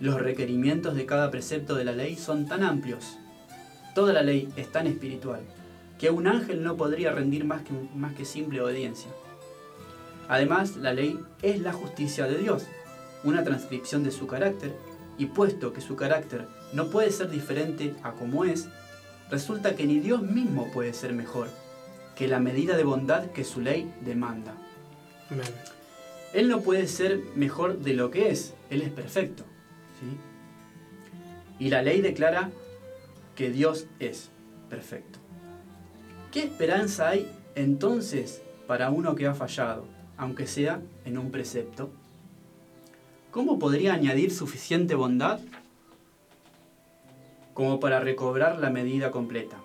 [0.00, 3.18] Los requerimientos de cada precepto de la ley son tan amplios,
[3.94, 5.40] toda la ley es tan espiritual,
[5.98, 9.10] que un ángel no podría rendir más que, más que simple obediencia.
[10.28, 12.66] Además, la ley es la justicia de Dios,
[13.24, 14.74] una transcripción de su carácter,
[15.16, 18.68] y puesto que su carácter no puede ser diferente a como es,
[19.30, 21.48] resulta que ni Dios mismo puede ser mejor
[22.16, 24.54] que la medida de bondad que su ley demanda.
[25.30, 25.46] Amén.
[26.32, 29.44] Él no puede ser mejor de lo que es, Él es perfecto.
[30.00, 31.64] ¿sí?
[31.64, 32.50] Y la ley declara
[33.36, 34.30] que Dios es
[34.68, 35.20] perfecto.
[36.32, 41.90] ¿Qué esperanza hay entonces para uno que ha fallado, aunque sea en un precepto?
[43.30, 45.38] ¿Cómo podría añadir suficiente bondad
[47.54, 49.56] como para recobrar la medida completa?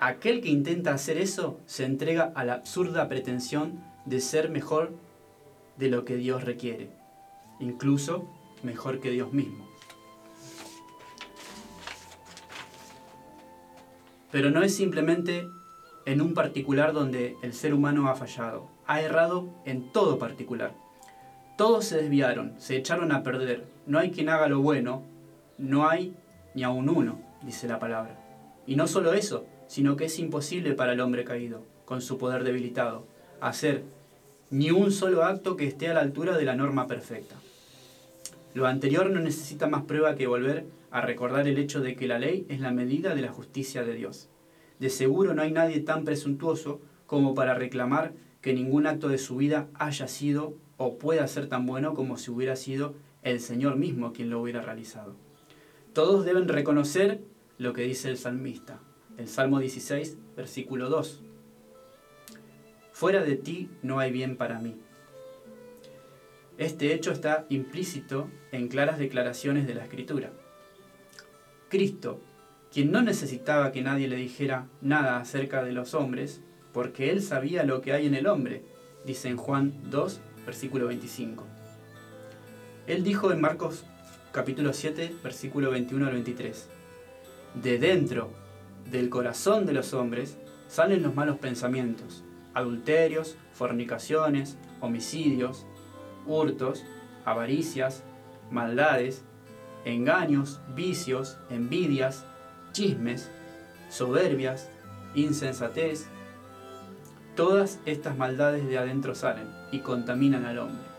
[0.00, 4.92] Aquel que intenta hacer eso se entrega a la absurda pretensión de ser mejor
[5.76, 6.90] de lo que Dios requiere,
[7.60, 8.28] incluso
[8.64, 9.68] mejor que Dios mismo.
[14.32, 15.46] Pero no es simplemente
[16.06, 20.72] en un particular donde el ser humano ha fallado, ha errado en todo particular.
[21.56, 25.02] Todos se desviaron, se echaron a perder, no hay quien haga lo bueno,
[25.58, 26.16] no hay
[26.54, 28.18] ni aun uno, dice la palabra.
[28.66, 32.44] Y no solo eso, sino que es imposible para el hombre caído, con su poder
[32.44, 33.06] debilitado,
[33.40, 33.84] hacer
[34.50, 37.36] ni un solo acto que esté a la altura de la norma perfecta.
[38.54, 42.18] Lo anterior no necesita más prueba que volver a recordar el hecho de que la
[42.18, 44.28] ley es la medida de la justicia de Dios.
[44.78, 48.12] De seguro no hay nadie tan presuntuoso como para reclamar
[48.42, 52.30] que ningún acto de su vida haya sido o pueda ser tan bueno como si
[52.30, 55.14] hubiera sido el Señor mismo quien lo hubiera realizado.
[55.92, 57.20] Todos deben reconocer
[57.58, 58.80] lo que dice el salmista.
[59.18, 61.20] El Salmo 16, versículo 2.
[62.92, 64.80] Fuera de ti no hay bien para mí.
[66.56, 70.30] Este hecho está implícito en claras declaraciones de la Escritura.
[71.68, 72.22] Cristo,
[72.72, 76.40] quien no necesitaba que nadie le dijera nada acerca de los hombres,
[76.72, 78.64] porque él sabía lo que hay en el hombre,
[79.04, 81.44] dice en Juan 2, versículo 25.
[82.86, 83.84] Él dijo en Marcos
[84.32, 86.68] capítulo 7, versículo 21 al 23,
[87.54, 88.30] De dentro
[88.90, 95.66] del corazón de los hombres salen los malos pensamientos, adulterios, fornicaciones, homicidios,
[96.26, 96.82] hurtos,
[97.26, 98.04] avaricias,
[98.50, 99.22] maldades,
[99.84, 102.24] engaños, vicios, envidias,
[102.72, 103.30] chismes,
[103.90, 104.70] soberbias,
[105.14, 106.06] insensatez.
[107.36, 110.91] Todas estas maldades de adentro salen y contaminan al hombre.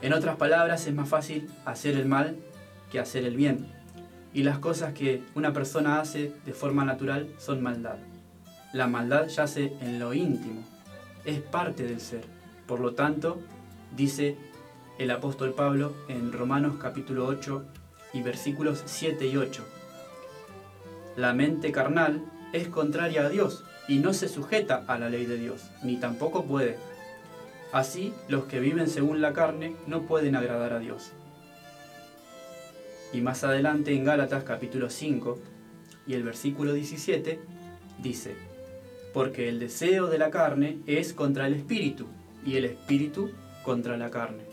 [0.00, 2.36] En otras palabras, es más fácil hacer el mal
[2.90, 3.66] que hacer el bien.
[4.32, 7.96] Y las cosas que una persona hace de forma natural son maldad.
[8.72, 10.62] La maldad yace en lo íntimo,
[11.24, 12.24] es parte del ser.
[12.66, 13.40] Por lo tanto,
[13.96, 14.36] dice
[14.98, 17.64] el apóstol Pablo en Romanos capítulo 8
[18.12, 19.64] y versículos 7 y 8.
[21.16, 25.38] La mente carnal es contraria a Dios y no se sujeta a la ley de
[25.38, 26.78] Dios, ni tampoco puede.
[27.72, 31.12] Así, los que viven según la carne no pueden agradar a Dios.
[33.12, 35.38] Y más adelante en Gálatas capítulo 5
[36.06, 37.38] y el versículo 17
[38.02, 38.36] dice,
[39.12, 42.06] porque el deseo de la carne es contra el espíritu
[42.44, 43.30] y el espíritu
[43.64, 44.44] contra la carne.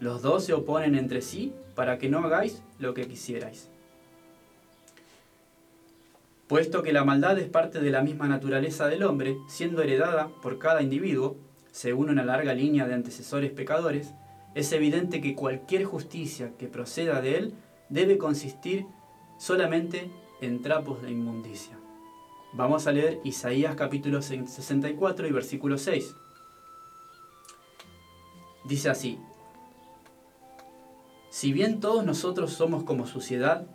[0.00, 3.68] Los dos se oponen entre sí para que no hagáis lo que quisierais.
[6.48, 10.58] Puesto que la maldad es parte de la misma naturaleza del hombre, siendo heredada por
[10.58, 11.36] cada individuo,
[11.78, 14.12] según una larga línea de antecesores pecadores,
[14.56, 17.54] es evidente que cualquier justicia que proceda de él
[17.88, 18.84] debe consistir
[19.38, 20.10] solamente
[20.40, 21.78] en trapos de inmundicia.
[22.52, 26.16] Vamos a leer Isaías capítulo 64 y versículo 6.
[28.64, 29.20] Dice así,
[31.30, 33.68] si bien todos nosotros somos como suciedad,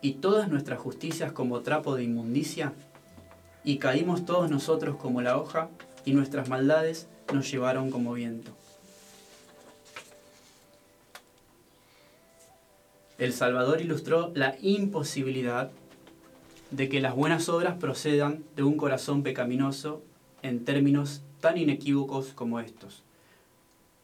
[0.00, 2.72] y todas nuestras justicias como trapo de inmundicia,
[3.64, 5.68] y caímos todos nosotros como la hoja,
[6.06, 8.52] y nuestras maldades nos llevaron como viento.
[13.18, 15.70] El Salvador ilustró la imposibilidad
[16.70, 20.02] de que las buenas obras procedan de un corazón pecaminoso
[20.42, 23.02] en términos tan inequívocos como estos.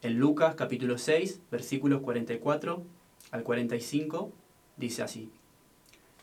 [0.03, 2.83] En Lucas capítulo 6, versículos 44
[3.31, 4.33] al 45,
[4.77, 5.31] dice así.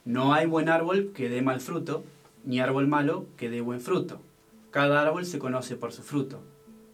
[0.04, 2.04] No hay buen árbol que dé mal fruto,
[2.44, 4.20] ni árbol malo que dé buen fruto.
[4.72, 6.42] Cada árbol se conoce por su fruto.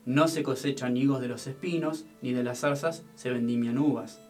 [0.07, 4.21] No se cosechan higos de los espinos, ni de las zarzas se vendimian uvas.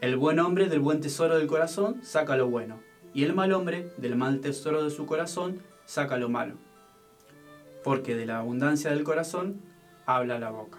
[0.00, 2.80] El buen hombre del buen tesoro del corazón saca lo bueno,
[3.12, 6.54] y el mal hombre del mal tesoro de su corazón saca lo malo.
[7.84, 9.60] Porque de la abundancia del corazón
[10.06, 10.78] habla la boca.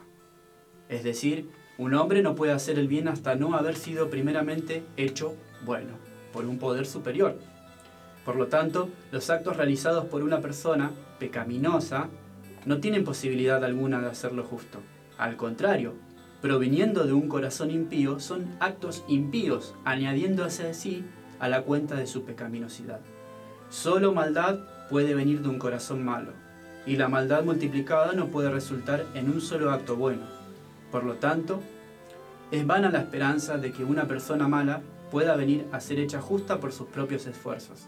[0.90, 5.36] Es decir, un hombre no puede hacer el bien hasta no haber sido primeramente hecho
[5.68, 5.92] bueno
[6.34, 7.38] por un poder superior.
[8.26, 12.10] Por lo tanto, los actos realizados por una persona pecaminosa
[12.66, 14.80] no tienen posibilidad alguna de hacerlo justo.
[15.18, 15.94] Al contrario,
[16.42, 21.04] proviniendo de un corazón impío, son actos impíos, añadiéndose así
[21.40, 23.00] a la cuenta de su pecaminosidad.
[23.70, 26.32] Solo maldad puede venir de un corazón malo,
[26.86, 30.24] y la maldad multiplicada no puede resultar en un solo acto bueno.
[30.92, 31.62] Por lo tanto,
[32.52, 36.60] es vana la esperanza de que una persona mala pueda venir a ser hecha justa
[36.60, 37.88] por sus propios esfuerzos.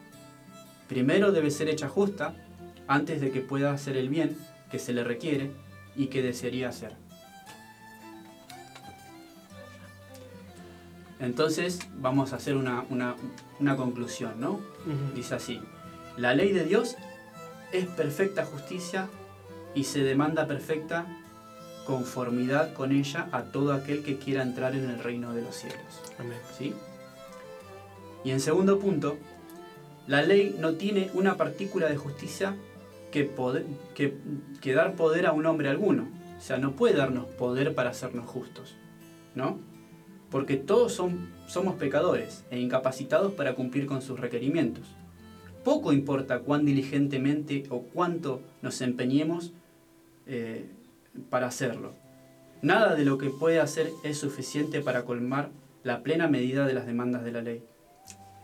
[0.87, 2.35] Primero debe ser hecha justa
[2.87, 4.37] antes de que pueda hacer el bien
[4.71, 5.51] que se le requiere
[5.95, 6.95] y que desearía hacer.
[11.19, 13.15] Entonces vamos a hacer una,
[13.77, 14.59] conclusión, ¿no?
[15.13, 15.61] Dice así,
[16.17, 16.95] la ley de Dios
[17.71, 19.07] es perfecta justicia
[19.75, 21.05] y se demanda perfecta
[21.85, 26.01] conformidad con ella a todo aquel que quiera entrar en el reino de los cielos.
[26.17, 26.39] Amén.
[26.57, 26.73] ¿Sí?
[28.23, 29.17] Y en segundo punto,
[30.07, 32.55] la ley no tiene una partícula de justicia
[33.11, 33.29] que,
[34.61, 36.07] que, dar poder a un hombre alguno.
[36.37, 38.75] O sea, no puede darnos poder para hacernos justos,
[39.35, 39.59] ¿no?
[40.29, 44.87] Porque todos somos pecadores e incapacitados para cumplir con sus requerimientos.
[45.63, 49.53] Poco importa cuán diligentemente o cuánto nos empeñemos
[50.25, 50.71] eh,
[51.29, 51.93] para hacerlo.
[52.63, 55.49] Nada de lo que puede hacer es suficiente para colmar
[55.83, 57.63] la plena medida de las demandas de la ley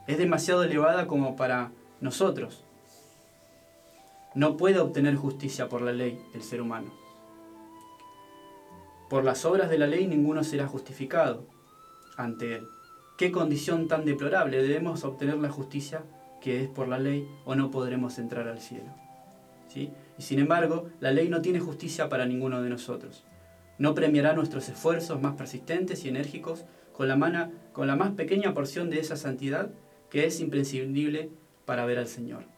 [0.07, 2.63] es demasiado elevada como para nosotros.
[4.37, 6.91] No puede obtener justicia por la ley el ser humano.
[9.09, 11.47] Por las obras de la ley ninguno será justificado
[12.17, 12.67] ante él.
[13.17, 14.61] qué condición tan deplorable.
[14.61, 16.03] Debemos obtener la justicia
[16.39, 18.93] que es por la ley o no podremos entrar al cielo.
[19.69, 19.89] ¿Sí?
[20.19, 23.23] Y sin embargo, la ley no tiene justicia para ninguno de nosotros.
[23.79, 28.91] No premiará nuestros esfuerzos más persistentes y enérgicos con la, con la más pequeña porción
[28.91, 29.71] de esa santidad
[30.11, 31.31] que es imprescindible
[31.65, 32.55] para ver al Señor.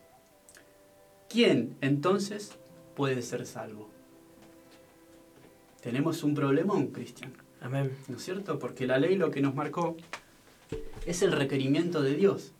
[1.29, 2.53] ¿Quién entonces
[2.95, 3.87] puede ser salvo?
[5.79, 7.31] Tenemos un problemón, Cristian.
[7.61, 7.95] Amén.
[8.07, 8.57] ¿No es cierto?
[8.57, 9.95] Porque la ley lo que nos marcó
[11.05, 12.53] es el requerimiento de Dios.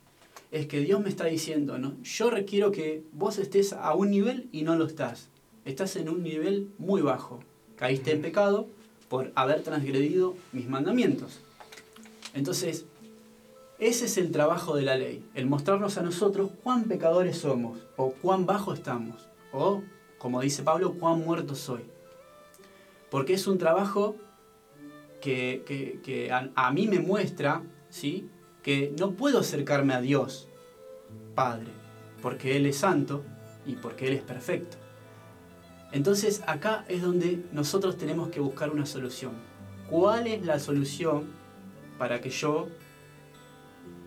[0.52, 1.96] Es que Dios me está diciendo, ¿no?
[2.04, 5.30] yo requiero que vos estés a un nivel y no lo estás.
[5.64, 7.40] Estás en un nivel muy bajo.
[7.74, 8.68] Caíste en pecado
[9.08, 11.40] por haber transgredido mis mandamientos.
[12.34, 12.86] Entonces,
[13.80, 18.12] ese es el trabajo de la ley, el mostrarnos a nosotros cuán pecadores somos, o
[18.12, 19.82] cuán bajo estamos, o,
[20.18, 21.80] como dice Pablo, cuán muertos soy.
[23.10, 24.16] Porque es un trabajo
[25.20, 28.28] que, a, mí me muestra ¿sí?
[28.62, 30.46] que no puedo acercarme a Dios,
[31.34, 31.70] Padre,
[32.20, 33.24] porque Él es santo
[33.64, 34.76] y porque Él es perfecto.
[35.90, 39.32] Entonces acá es donde nosotros tenemos que buscar una solución.
[39.88, 41.24] ¿Cuál es la solución
[41.98, 42.68] para que yo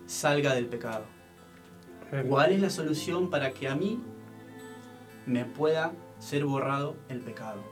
[0.06, 1.06] salga del pecado.
[2.30, 3.99] ¿Cuál es la solución para que a mí
[5.26, 7.64] me pueda ser borrado el pecado?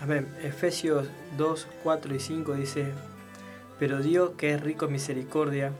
[0.00, 0.32] Amén.
[0.42, 2.92] Efesios 2, 4 y 5 dice,
[3.78, 5.72] pero Dios que es rico en misericordia,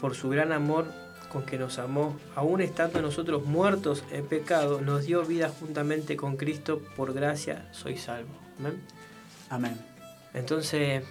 [0.00, 0.86] por su gran amor
[1.30, 6.36] con que nos amó, aún estando nosotros muertos en pecado, nos dio vida juntamente con
[6.36, 8.32] Cristo, por gracia soy salvo.
[8.58, 8.82] Amén.
[9.48, 9.80] Amén.
[10.34, 11.04] Entonces,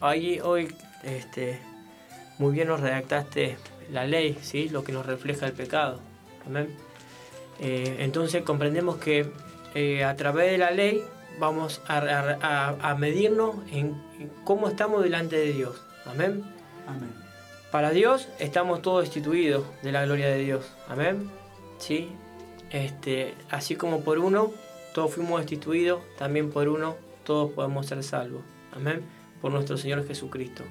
[0.00, 1.60] hoy, hoy este,
[2.38, 3.56] muy bien nos redactaste
[3.92, 4.68] la ley, ¿sí?
[4.68, 6.00] lo que nos refleja el pecado.
[7.60, 9.30] Eh, entonces comprendemos que
[9.74, 11.02] eh, a través de la ley
[11.38, 13.94] vamos a, medirnos en,
[14.44, 15.82] cómo estamos delante de Dios.
[16.06, 16.42] Amén.
[16.86, 17.12] Amén.
[17.70, 20.72] Para Dios estamos todos destituidos de la gloria de Dios.
[20.88, 21.30] Amén.
[21.78, 22.10] ¿Sí?
[22.70, 24.52] Este, así como por uno
[24.94, 28.42] todos fuimos destituidos, también por uno todos podemos ser salvos.
[28.72, 29.02] Amén.
[29.40, 30.64] Por nuestro Señor Jesucristo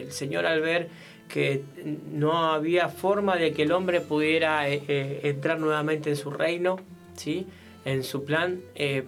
[0.00, 0.88] el Señor al ver
[1.28, 1.64] que
[2.10, 6.76] no había forma de que el hombre pudiera eh, eh, entrar nuevamente en su reino,
[7.14, 7.46] ¿sí?
[7.86, 9.04] en su plan, eh,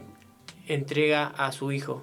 [0.66, 2.02] entrega a su Hijo.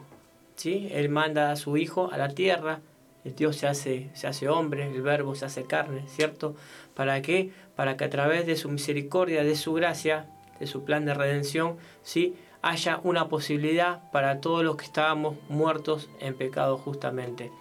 [0.56, 0.90] ¿sí?
[0.92, 2.82] Él manda a su Hijo a la tierra,
[3.26, 6.56] el Dios se hace, se hace hombre, el verbo se hace carne, ¿cierto?
[6.94, 7.52] ¿Para qué?
[7.76, 10.28] Para que a través de su misericordia, de su gracia,
[10.60, 12.36] de su plan de redención, ¿sí?
[12.62, 17.52] haya una posibilidad para todos los que estábamos muertos en pecado justamente.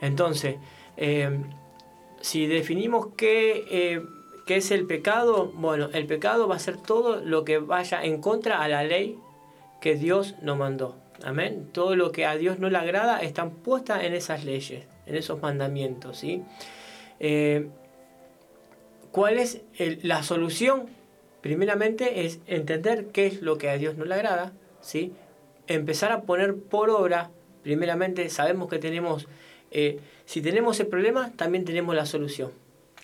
[0.00, 0.56] Entonces,
[0.96, 1.40] eh,
[2.20, 4.02] si definimos eh,
[4.46, 8.20] qué, es el pecado, bueno, el pecado va a ser todo lo que vaya en
[8.20, 9.18] contra a la ley
[9.80, 10.96] que Dios nos mandó.
[11.24, 11.68] Amén.
[11.72, 15.40] Todo lo que a Dios no le agrada están puestas en esas leyes, en esos
[15.42, 16.18] mandamientos.
[16.18, 16.42] ¿sí?
[17.18, 17.68] Eh,
[19.10, 19.62] ¿Cuál es
[20.02, 20.86] la solución?
[21.40, 25.12] Primeramente es entender qué es lo que a Dios no le agrada, ¿sí?
[25.68, 27.30] empezar a poner por obra,
[27.62, 29.28] primeramente sabemos que tenemos
[29.70, 32.50] eh, si tenemos el problema, también tenemos la solución.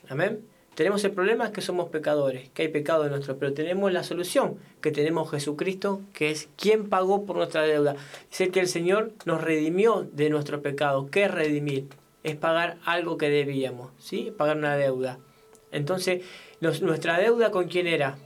[0.09, 0.41] Amén.
[0.75, 4.59] Tenemos el problema que somos pecadores, que hay pecado en nuestro, pero tenemos la solución,
[4.81, 7.95] que tenemos Jesucristo, que es quien pagó por nuestra deuda.
[8.29, 11.09] Dice que el Señor nos redimió de nuestro pecado.
[11.11, 11.87] ¿Qué es redimir?
[12.25, 14.33] Es pagar algo que debíamos, ¿sí?
[14.37, 15.21] Pagar una deuda.
[15.71, 16.23] Entonces,
[16.61, 18.17] nuestra deuda con quién era?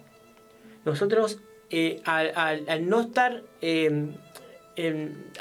[0.86, 4.09] Nosotros, eh, al, no estar eh,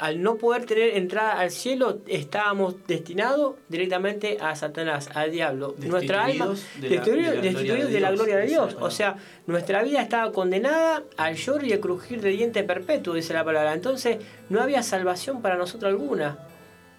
[0.00, 5.76] al no poder tener entrada al cielo, estábamos destinados directamente a Satanás, al diablo.
[5.78, 8.76] Nuestra alma, destituidos de, la gloria de Dios.
[8.80, 9.16] O sea,
[9.46, 13.74] nuestra vida estaba condenada al lloro y al crujir de diente perpetuo, dice la palabra.
[13.74, 14.18] Entonces,
[14.48, 16.38] no había salvación para nosotros alguna.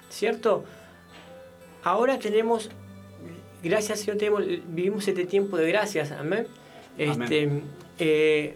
[0.09, 0.63] ¿Cierto?
[1.83, 2.69] Ahora tenemos,
[3.61, 6.11] gracias Señor, tenemos, vivimos este tiempo de gracias.
[6.13, 6.47] Amén.
[6.97, 7.49] Este,
[7.99, 8.55] eh,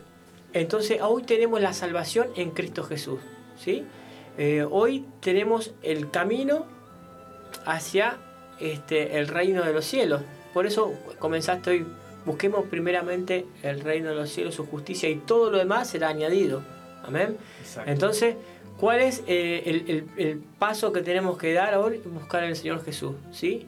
[0.53, 3.19] entonces, hoy tenemos la salvación en Cristo Jesús.
[3.63, 3.85] ¿Sí?
[4.37, 6.65] Eh, hoy tenemos el camino
[7.65, 8.17] hacia
[8.59, 10.21] este, el reino de los cielos.
[10.53, 11.85] Por eso comenzaste hoy,
[12.25, 16.61] busquemos primeramente el reino de los cielos, su justicia y todo lo demás será añadido.
[17.03, 17.37] Amén.
[17.85, 18.35] Entonces,
[18.79, 22.01] ¿cuál es eh, el, paso que tenemos que dar hoy?
[22.05, 23.13] Buscar al Señor Jesús.
[23.31, 23.67] ¿sí?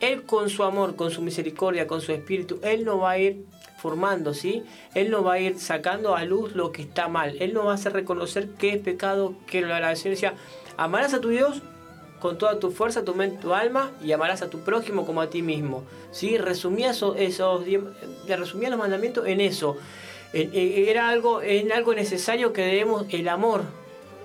[0.00, 3.44] Él con su amor, con su misericordia, con su espíritu, Él no va a ir
[3.80, 4.62] formando, ¿sí?
[4.94, 7.36] Él no va a ir sacando a luz lo que está mal.
[7.40, 10.34] Él no va a hacer reconocer qué es pecado, qué es la decía,
[10.76, 11.62] Amarás a tu Dios
[12.20, 15.30] con toda tu fuerza, tu mente, tu alma y amarás a tu prójimo como a
[15.30, 15.84] ti mismo.
[16.12, 16.38] ¿sí?
[16.38, 17.64] Resumía, esos, esos,
[18.28, 19.76] resumía los mandamientos en eso.
[20.32, 23.62] Era algo, en algo necesario que debemos el amor.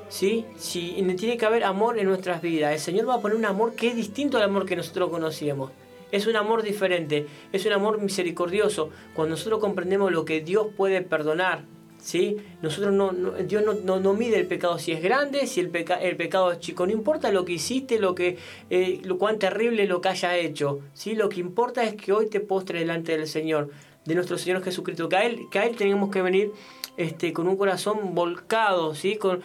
[0.10, 0.46] ¿sí?
[0.58, 2.74] Si tiene que haber amor en nuestras vidas.
[2.74, 5.72] El Señor va a poner un amor que es distinto al amor que nosotros conocíamos.
[6.12, 8.90] Es un amor diferente, es un amor misericordioso.
[9.14, 11.66] Cuando nosotros comprendemos lo que Dios puede perdonar,
[12.06, 12.38] ¿sí?
[12.62, 16.52] Nosotros no, Dios no, no, mide el pecado si es grande, si el, el pecado
[16.52, 16.86] es chico.
[16.86, 18.38] No importa lo que hiciste, lo que,
[18.70, 20.82] eh, lo cuán terrible lo que haya hecho.
[20.94, 21.16] ¿sí?
[21.16, 23.72] Lo que importa es que hoy te postres delante del Señor,
[24.06, 25.10] de nuestro Señor Jesucristo.
[25.10, 26.52] Que a Él, que a él tenemos que venir
[26.96, 29.16] este, con un corazón volcado, ¿sí?
[29.16, 29.42] con,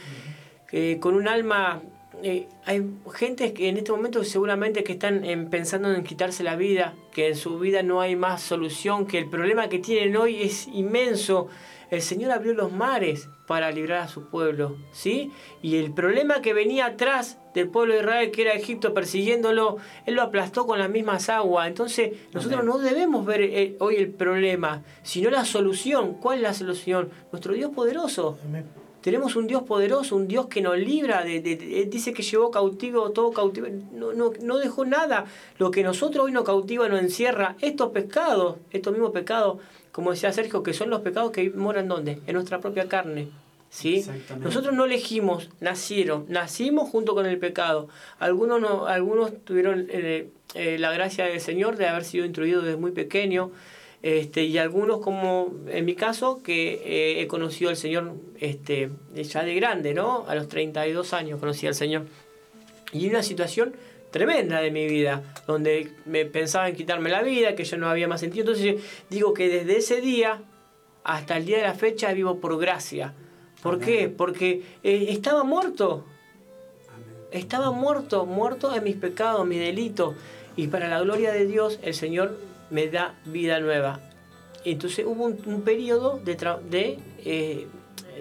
[0.70, 1.82] eh, con un alma
[2.22, 6.94] eh, hay gente que en este momento seguramente que están pensando en quitarse la vida,
[7.12, 10.68] que en su vida no hay más solución, que el problema que tienen hoy es
[10.68, 11.48] inmenso,
[11.90, 15.32] el Señor abrió los mares para librar a su pueblo, ¿sí?
[15.60, 20.14] Y el problema que venía atrás del pueblo de Israel, que era Egipto persiguiéndolo, Él
[20.14, 21.66] lo aplastó con las mismas aguas.
[21.66, 26.14] Entonces, nosotros no debemos ver eh, hoy el problema, sino la solución.
[26.14, 27.10] ¿Cuál es la solución?
[27.32, 28.38] Nuestro Dios poderoso.
[29.01, 31.40] Tenemos un Dios poderoso, un Dios que nos libra, de,
[31.90, 35.24] dice que llevó cautivo todo cautivo, no, no, no, dejó nada.
[35.59, 39.59] Lo que nosotros hoy nos cautiva, nos encierra, estos pecados, estos mismos pecados,
[39.92, 42.20] como decía Sergio, que son los pecados que moran ¿dónde?
[42.26, 43.28] En nuestra propia carne.
[43.70, 44.05] ¿sí?
[44.38, 47.88] Nosotros no elegimos, nacieron, nacimos junto con el pecado.
[48.18, 52.76] Algunos, no, algunos tuvieron eh, eh, la gracia del Señor de haber sido instruidos desde
[52.76, 53.51] muy pequeño.
[54.03, 59.44] Este, y algunos como en mi caso que eh, he conocido al Señor este, ya
[59.44, 60.24] de grande, ¿no?
[60.26, 62.07] A los 32 años conocí al Señor.
[62.92, 63.74] Y una situación
[64.11, 68.09] tremenda de mi vida, donde me pensaba en quitarme la vida, que yo no había
[68.09, 68.51] más sentido.
[68.51, 70.42] Entonces digo que desde ese día
[71.05, 73.14] hasta el día de la fecha vivo por gracia.
[73.62, 74.09] ¿Por qué?
[74.09, 76.05] Porque eh, estaba muerto.
[77.30, 80.14] Estaba muerto, muerto en mis pecados, mis delitos.
[80.57, 82.36] Y para la gloria de Dios, el Señor
[82.70, 84.00] me da vida nueva.
[84.64, 87.66] Entonces hubo un, periodo de, eh,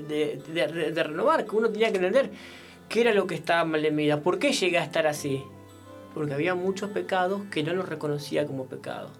[0.08, 2.32] de, de, de, renovar, que uno tenía que entender
[2.88, 5.44] qué era lo que estaba mal en mi vida, por qué llegué a estar así.
[6.14, 9.12] Porque había muchos pecados que no los reconocía como pecados.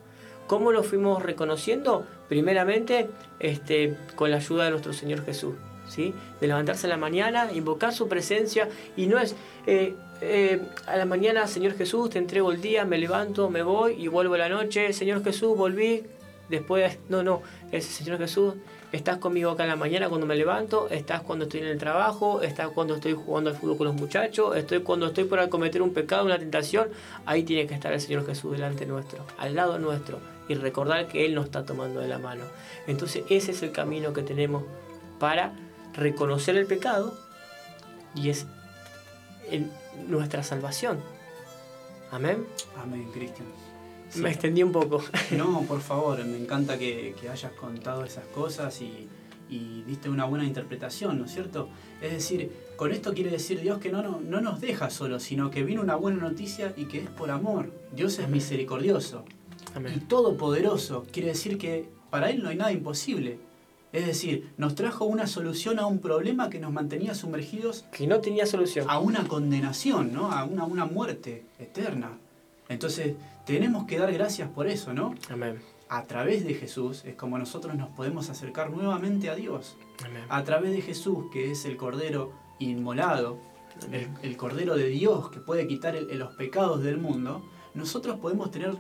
[0.48, 2.08] ¿Cómo los fuimos reconociendo?
[2.28, 3.10] Primeramente,
[3.40, 5.54] este, con la ayuda de nuestro Señor Jesús.
[5.96, 9.36] De levantarse a la mañana, invocar su presencia y no es...
[9.68, 13.94] Eh, eh, a la mañana, Señor Jesús, te entrego el día, me levanto, me voy
[13.94, 14.92] y vuelvo a la noche.
[14.92, 16.04] Señor Jesús, volví.
[16.50, 18.56] Después, no, no, es Señor Jesús,
[18.92, 22.42] estás conmigo acá en la mañana cuando me levanto, estás cuando estoy en el trabajo,
[22.42, 25.94] estás cuando estoy jugando al fútbol con los muchachos, estoy cuando estoy por cometer un
[25.94, 26.90] pecado, una tentación.
[27.28, 30.18] Ahí tiene que estar el Señor Jesús delante nuestro, al lado nuestro
[30.48, 32.46] y recordar que Él nos está tomando de la mano.
[32.88, 34.64] Entonces, ese es el camino que tenemos
[35.20, 35.54] para
[35.94, 37.18] reconocer el pecado
[38.16, 38.46] y es
[39.50, 39.72] en
[40.08, 41.00] nuestra salvación.
[42.12, 42.46] Amén.
[42.78, 43.48] Amén, Cristian.
[44.16, 45.04] Me extendí un poco.
[45.38, 49.08] No, por favor, me encanta que, hayas contado esas cosas y,
[49.88, 51.70] diste una buena interpretación, ¿no es cierto?
[52.02, 55.64] Es decir, con esto quiere decir Dios que no, no, nos deja solos, sino que
[55.64, 57.72] vino una buena noticia y que es por amor.
[57.92, 59.26] Dios es misericordioso
[59.74, 59.94] Amén.
[59.96, 61.06] y todopoderoso.
[61.12, 63.40] Quiere decir que para Él no hay nada imposible.
[63.92, 67.86] Es decir, nos trajo una solución a un problema que nos mantenía sumergidos.
[67.92, 68.86] Que no tenía solución.
[68.90, 70.32] A una condenación, ¿no?
[70.32, 72.18] A una, una muerte eterna.
[72.68, 73.16] Entonces,
[73.46, 75.16] tenemos que dar gracias por eso, ¿no?
[75.30, 75.60] Amén.
[75.90, 79.76] A través de Jesús es como nosotros nos podemos acercar nuevamente a Dios.
[80.06, 80.24] Amén.
[80.30, 83.40] A través de Jesús, que es el Cordero inmolado,
[84.22, 88.76] el, Cordero de Dios que puede quitar los pecados del mundo, nosotros podemos tener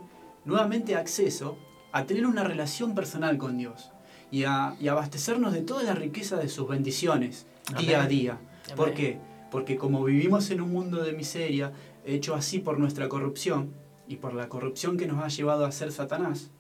[0.46, 1.58] nuevamente acceso
[1.92, 3.92] a tener una relación personal con Dios
[4.32, 7.46] y, a, abastecernos de toda la riqueza de sus bendiciones
[7.80, 8.40] día a día.
[8.76, 9.20] ¿Por qué?
[9.52, 11.72] Porque como vivimos en un mundo de miseria,
[12.06, 13.72] hecho así por nuestra corrupción
[14.08, 16.52] y por la corrupción que nos ha llevado a ser Satanás,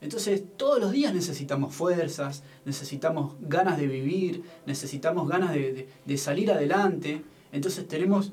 [0.00, 6.52] entonces todos los días necesitamos fuerzas, necesitamos ganas de vivir, necesitamos ganas de, de salir
[6.52, 7.22] adelante.
[7.52, 8.32] Entonces tenemos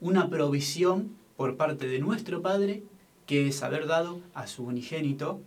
[0.00, 2.82] una provisión por parte de nuestro Padre
[3.24, 5.40] que es haber dado a su unigénito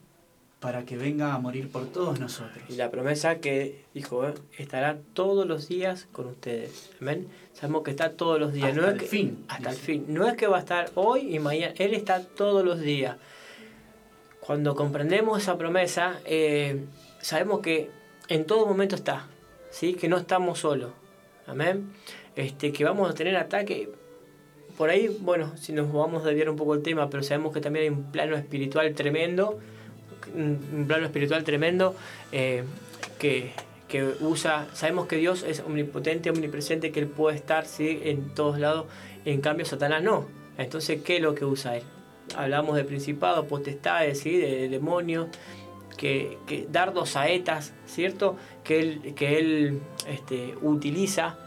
[0.59, 2.63] para que venga a morir por todos nosotros.
[2.67, 4.33] Y la promesa que dijo, ¿eh?
[4.57, 6.91] estará todos los días con ustedes.
[6.99, 7.27] Amén.
[7.53, 8.69] Sabemos que está todos los días.
[8.69, 9.45] Hasta no el es que, fin.
[9.47, 10.05] Hasta el fin.
[10.09, 11.73] No es que va a estar hoy y mañana.
[11.77, 13.17] Él está todos los días.
[14.41, 16.83] Cuando comprendemos esa promesa, eh,
[17.21, 17.89] sabemos que
[18.27, 19.27] en todo momento está.
[19.69, 19.93] ¿sí?
[19.93, 20.91] Que no estamos solos.
[21.47, 21.93] Amén.
[22.35, 23.89] Este, que vamos a tener ataque.
[24.77, 27.61] Por ahí, bueno, si nos vamos a desviar un poco el tema, pero sabemos que
[27.61, 29.59] también hay un plano espiritual tremendo
[30.35, 31.95] un plano espiritual tremendo
[32.31, 32.63] eh,
[33.19, 33.53] que,
[34.21, 37.99] usa, sabemos que Dios es omnipotente, omnipresente, que Él puede estar ¿sí?
[38.03, 38.85] en todos lados,
[39.25, 40.25] en cambio Satanás no.
[40.57, 41.83] Entonces, ¿qué es lo que usa Él?
[42.35, 44.37] Hablamos de principados, potestades, ¿sí?
[44.37, 45.27] de, demonios,
[45.97, 48.37] que, que, dardos saetas, ¿cierto?
[48.63, 51.37] Que Él, que él este, utiliza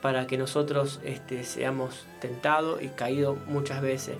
[0.00, 4.16] para que nosotros este, seamos tentados y caídos muchas veces.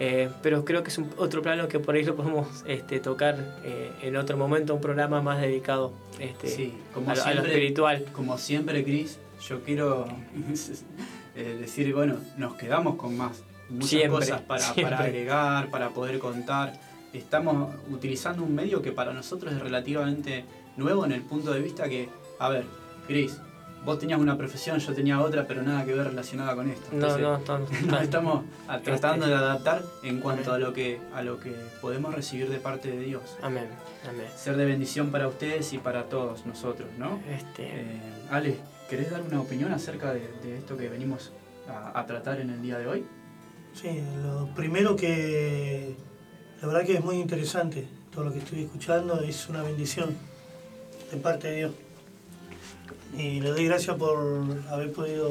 [0.00, 3.58] Eh, pero creo que es un, otro plano que por ahí lo podemos este, tocar
[3.64, 7.32] eh, en otro momento, un programa más dedicado este, Sí, como a, lo- a lo
[7.32, 8.04] siempre, espiritual.
[8.12, 9.18] Como siempre, Cris,
[9.48, 10.06] yo quiero
[11.36, 13.42] eh, decir, bueno, nos quedamos con más.
[13.70, 14.84] Muchas Siempre, cosas para, siempre.
[14.84, 16.72] para agregar, para poder contar.
[17.12, 20.44] Estamos utilizando un medio que para nosotros es relativamente
[20.76, 22.64] nuevo en el punto de vista que, a ver,
[23.06, 23.38] Cris,
[23.84, 26.86] vos tenías una profesión, yo tenía otra, pero nada que ver relacionada con esto.
[26.92, 27.92] No, Entonces, no, no, no.
[27.92, 29.36] nos estamos a- tratando Este.
[29.36, 33.00] de adaptar en cuanto a lo que a lo que podemos recibir de parte de
[33.00, 33.22] Dios.
[33.42, 33.66] Amén,
[34.08, 34.26] amén.
[34.36, 37.20] Ser de bendición para ustedes y para todos nosotros, ¿no?
[37.30, 38.00] Este, Eh,
[38.30, 38.56] Ale,
[38.90, 41.32] ¿querés dar una opinión acerca de, de esto que venimos
[41.68, 43.04] a, a tratar en el día de hoy?
[43.74, 45.94] Sí, lo primero que
[46.60, 50.16] la verdad que es muy interesante, todo lo que estoy escuchando es una bendición
[51.12, 51.72] de parte de Dios.
[53.16, 54.18] Y le doy gracias por
[54.70, 55.30] haber podido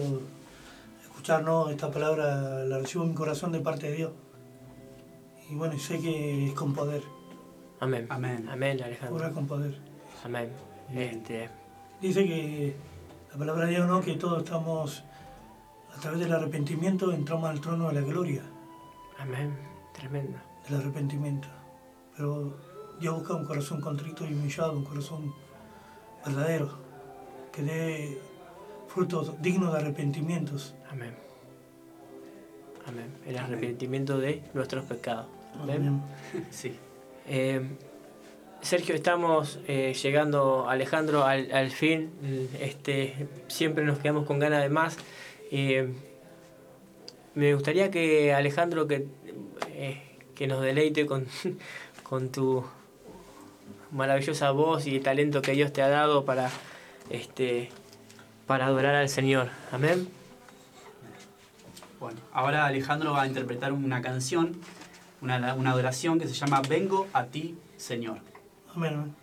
[1.01, 4.11] escucharnos esta palabra, la recibo en mi corazón de parte de Dios.
[5.49, 7.03] Y bueno, y sé que es con poder,
[7.79, 8.07] amén.
[8.09, 8.47] Amén.
[8.49, 9.15] Amén, Alejandro.
[9.15, 9.77] obra con poder.
[10.25, 10.51] Amén.
[10.93, 11.49] Este,
[12.01, 12.75] Dice que
[13.31, 14.01] la palabra de Dios, ¿no?
[14.01, 15.03] Que todos estamos,
[15.95, 18.43] a través del arrepentimiento, entramos al trono de la gloria.
[19.19, 19.57] amén.
[19.93, 20.37] Tremendo.
[20.67, 21.47] del arrepentimiento.
[22.15, 22.55] Pero
[22.99, 25.33] Dios busca un corazón contrito y humillado, un corazón
[26.25, 26.69] verdadero,
[27.57, 28.17] que dé
[28.87, 30.75] frutos dignos de arrepentimientos.
[30.91, 31.15] Amén.
[32.85, 33.11] Amén.
[33.25, 35.25] El arrepentimiento de nuestros pecados.
[35.59, 35.77] Amén.
[35.77, 36.01] Amén.
[36.51, 36.75] Sí.
[37.27, 37.61] Eh,
[38.61, 42.11] Sergio, estamos eh, llegando, Alejandro, al, al fin.
[42.59, 44.97] Este, siempre nos quedamos con ganas de más.
[45.51, 45.91] Eh,
[47.33, 49.07] me gustaría que Alejandro que,
[50.35, 51.25] que nos deleite con,
[52.03, 52.63] con tu
[53.91, 56.49] maravillosa voz y el talento que Dios te ha dado para,
[57.09, 57.69] este,
[58.45, 59.49] para adorar al Señor.
[59.71, 60.07] Amén.
[61.99, 64.59] Bueno, ahora Alejandro va a interpretar una canción,
[65.21, 68.19] una, una adoración que se llama Vengo a ti, Señor.
[68.75, 69.15] Amén.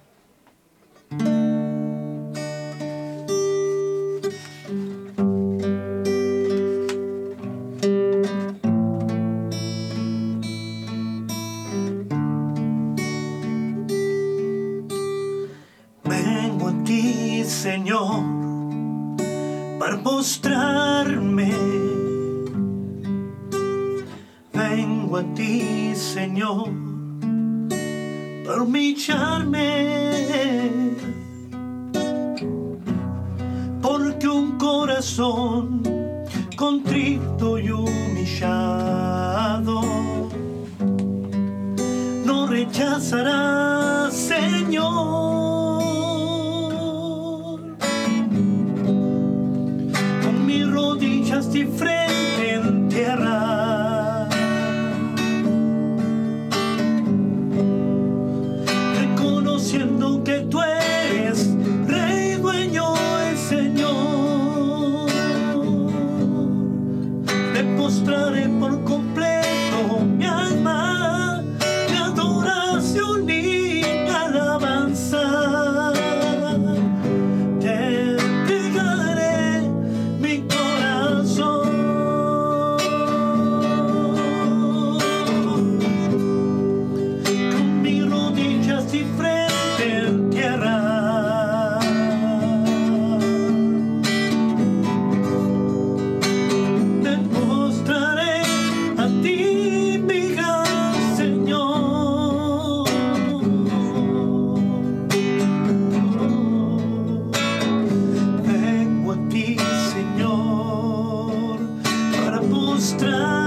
[112.92, 113.43] Para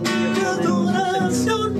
[0.00, 1.72] rodillas poderoso, Señor.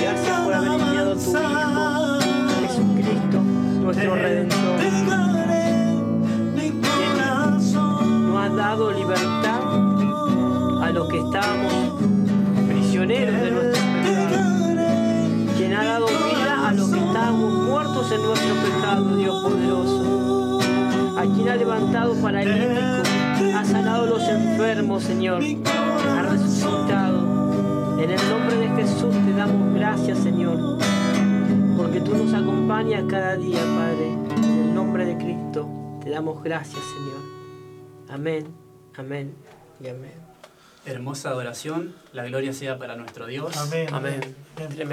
[0.00, 2.18] Gracias por haber enviado a tu Hijo,
[2.60, 3.40] Jesucristo,
[3.82, 4.80] nuestro Redentor.
[7.72, 9.60] Nos has dado libertad
[10.82, 11.72] a los que estábamos
[12.68, 15.56] prisioneros de nuestros pecados.
[15.56, 20.60] Quien ha dado vida a los que estábamos muertos en nuestro pecado, Dios poderoso.
[21.18, 23.08] A quien ha levantado paralíticos,
[23.54, 25.42] ha sanado a los enfermos, Señor.
[25.42, 26.89] Ha resucitado
[28.00, 30.78] en el nombre de Jesús te damos gracias, Señor
[31.80, 34.12] porque tú nos acompañas cada día, Padre.
[34.12, 35.66] En el nombre de Cristo
[36.02, 37.20] te damos gracias, Señor.
[38.10, 38.54] Amén,
[38.96, 39.34] amén
[39.82, 40.12] y amén.
[40.84, 43.56] Hermosa adoración, la gloria sea para nuestro Dios.
[43.56, 43.88] Amén.
[43.92, 44.20] Amén.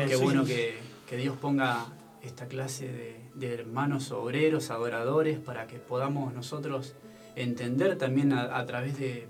[0.07, 0.77] Qué bueno que,
[1.09, 1.87] que Dios ponga
[2.23, 6.95] esta clase de, de hermanos obreros, adoradores, para que podamos nosotros
[7.35, 9.27] entender también a, a través de,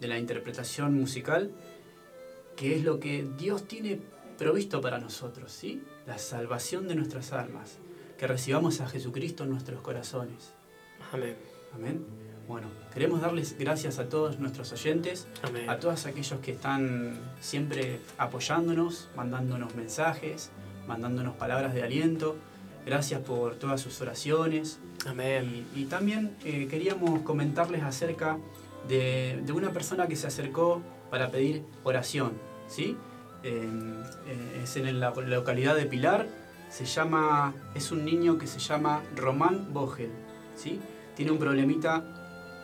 [0.00, 1.50] de la interpretación musical
[2.62, 3.98] qué es lo que Dios tiene
[4.38, 5.82] provisto para nosotros, ¿sí?
[6.06, 7.78] La salvación de nuestras almas,
[8.16, 10.52] que recibamos a Jesucristo en nuestros corazones.
[11.12, 11.34] Amén.
[11.74, 12.06] Amén.
[12.46, 15.68] Bueno, queremos darles gracias a todos nuestros oyentes, Amén.
[15.68, 20.50] a todos aquellos que están siempre apoyándonos, mandándonos mensajes,
[20.86, 22.36] mandándonos palabras de aliento.
[22.86, 24.78] Gracias por todas sus oraciones.
[25.04, 25.66] Amén.
[25.74, 28.38] Y, y también eh, queríamos comentarles acerca
[28.86, 32.51] de, de una persona que se acercó para pedir oración.
[32.72, 32.96] ¿Sí?
[33.42, 33.68] Eh,
[34.62, 36.26] es en la localidad de Pilar.
[36.70, 40.10] Se llama, es un niño que se llama Román Vogel.
[40.56, 40.80] ¿sí?
[41.14, 42.02] Tiene un problemita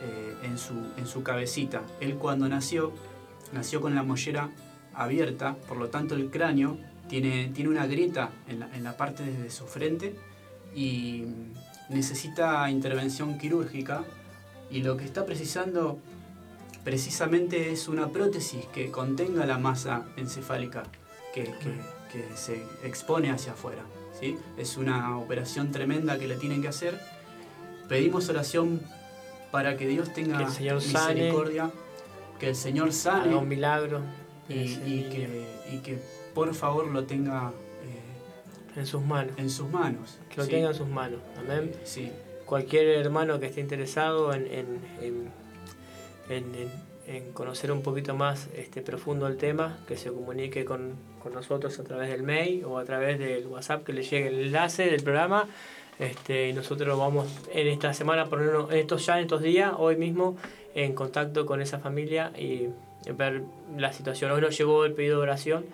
[0.01, 1.83] eh, en, su, en su cabecita.
[1.99, 2.91] Él cuando nació,
[3.53, 4.49] nació con la mollera
[4.93, 9.23] abierta, por lo tanto el cráneo tiene, tiene una grieta en la, en la parte
[9.23, 10.15] de su frente
[10.75, 11.25] y
[11.89, 14.03] necesita intervención quirúrgica
[14.71, 15.99] y lo que está precisando
[16.93, 20.81] precisamente es una prótesis que contenga la masa encefálica
[21.35, 23.83] que, que- que se expone hacia afuera.
[24.19, 24.35] ¿sí?
[24.57, 26.99] Es una operación tremenda que le tienen que hacer.
[27.87, 28.81] Pedimos oración
[29.51, 31.13] para que Dios tenga Que el Señor sane.
[31.13, 31.69] misericordia,
[32.39, 34.01] que el Señor sane Haga un milagro
[34.47, 35.99] y, que, y que
[36.33, 37.51] por favor lo tenga
[37.83, 39.33] eh, en sus manos.
[39.37, 40.17] en sus manos.
[40.29, 40.49] Que lo ¿sí?
[40.49, 41.19] tenga en sus manos.
[41.37, 41.71] Amén.
[41.83, 42.11] Sí,
[42.47, 44.67] Cualquier hermano que esté interesado en, en,
[45.01, 45.38] en-
[46.29, 46.89] en-
[47.33, 51.83] conocer un poquito más este, profundo el tema, que se comunique con, con nosotros a
[51.83, 55.47] través del mail o a través del WhatsApp, que le llegue el enlace del programa.
[55.97, 60.37] Este, y nosotros vamos en esta semana, ponernos, estos ya en estos días, hoy mismo,
[60.75, 62.69] en contacto con esa familia y
[63.17, 63.41] ver
[63.75, 64.29] la situación.
[64.31, 65.65] Hoy nos llegó el pedido de oración,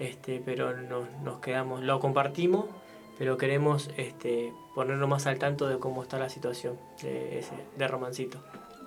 [0.00, 2.66] este, pero nos, nos quedamos, lo compartimos,
[3.16, 7.44] pero queremos este, ponernos más al tanto de cómo está la situación de,
[7.78, 8.42] de Romancito.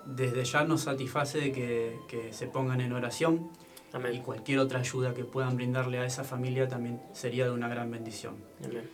[0.06, 3.50] Desde ya nos satisface de que, que se pongan en oración
[3.92, 4.22] y Amén.
[4.24, 8.36] cualquier otra ayuda que puedan brindarle a esa familia también sería de una gran bendición.
[8.64, 8.90] Amén.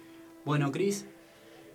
[0.45, 1.05] Bueno, Cris,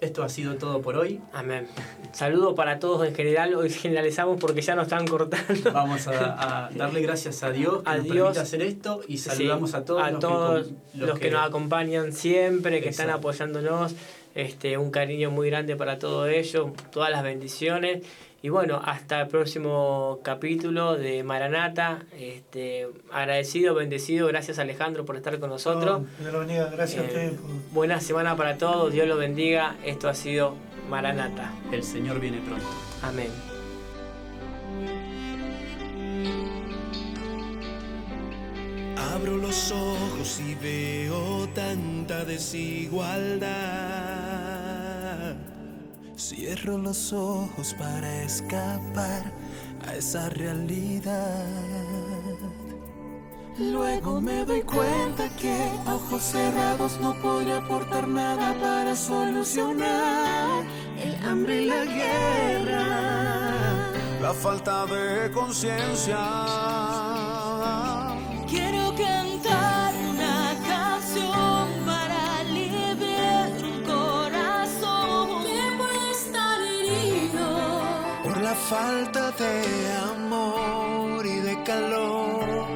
[0.00, 1.20] esto ha sido todo por hoy.
[1.32, 1.66] Amén.
[2.12, 3.54] Saludo para todos en general.
[3.54, 5.72] Hoy generalizamos porque ya nos están cortando.
[5.72, 8.16] Vamos a, a darle gracias a Dios que A nos Dios.
[8.16, 10.68] permite hacer esto y saludamos Sí, a todos, a los, todos que,
[10.98, 13.28] com- los, que, nos acompañan siempre, que están Exacto.
[13.28, 13.94] apoyándonos.
[14.34, 18.02] Este, un cariño muy grande para todo ellos, todas las bendiciones.
[18.44, 22.02] Y bueno, hasta el próximo capítulo de Maranata.
[22.14, 24.26] Este, agradecido, bendecido.
[24.26, 26.02] Gracias Alejandro por estar con nosotros.
[26.02, 26.66] Oh, Dios lo bendiga.
[26.66, 28.92] Gracias a Eh, ustedes por Buena semana para todos.
[28.92, 29.76] Dios los bendiga.
[29.82, 30.56] Esto ha sido
[30.90, 31.54] Maranata.
[31.72, 32.66] El Señor viene pronto.
[33.00, 33.30] Amén.
[39.14, 44.83] Abro los ojos y veo tanta desigualdad.
[46.16, 49.32] Cierro los ojos para escapar
[49.86, 51.44] a esa realidad.
[53.58, 60.64] Luego me doy cuenta que ojos cerrados no podría aportar nada para solucionar
[60.98, 63.14] el hambre y la guerra.
[64.20, 67.13] la falta de conciencia.
[78.68, 82.66] Falta de amor y de calor.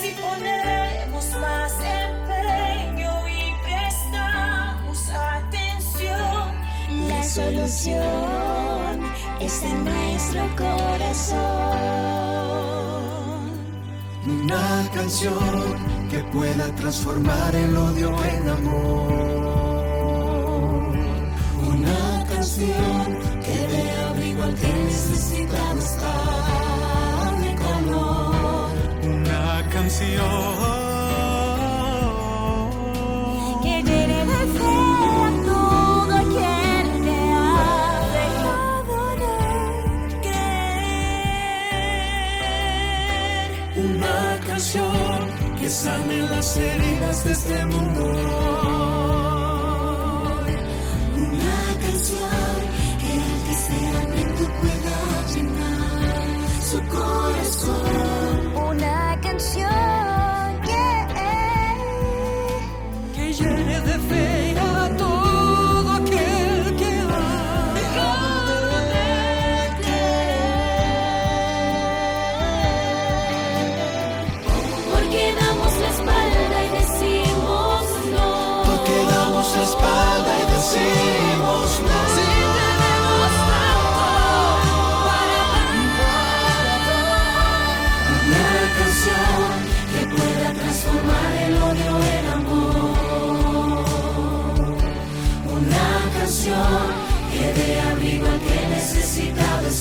[0.00, 6.44] Si ponemos más empeño y prestamos atención,
[7.08, 9.00] la solución
[9.40, 11.42] está en nuestro corazón.
[14.24, 19.72] Una canción que pueda transformar el odio en amor.
[21.74, 23.21] Una canción
[33.62, 34.74] Que tiene de fe
[35.24, 37.44] a todo quien me ha
[38.18, 38.96] dejado
[43.76, 45.20] una canción
[45.58, 48.51] que sane las heridas de este mundo.
[64.98, 67.28] Todo aquel que va,
[67.76, 68.66] de todo.
[74.92, 77.82] Porque damos la espalda y decimos:
[78.16, 78.28] No,
[78.66, 81.41] porque damos la espalda y decimos.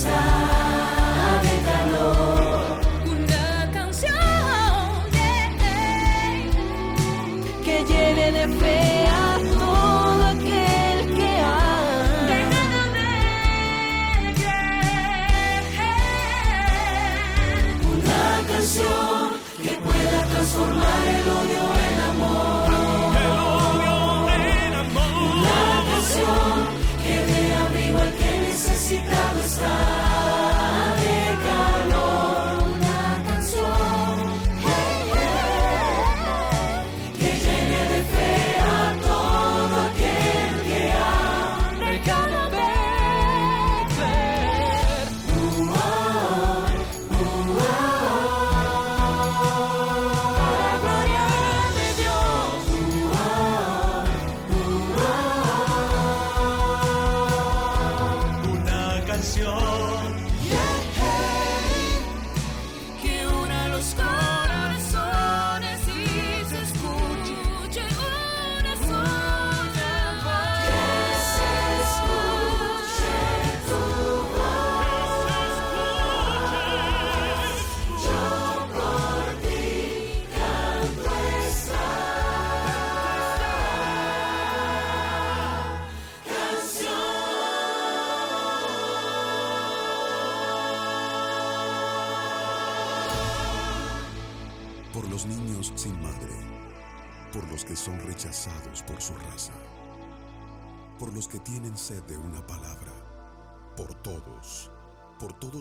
[0.02, 0.61] side.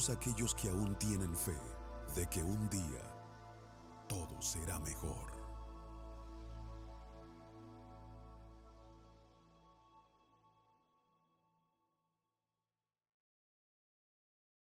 [0.08, 1.56] aquellos que aún tienen fe
[2.14, 3.09] de que un día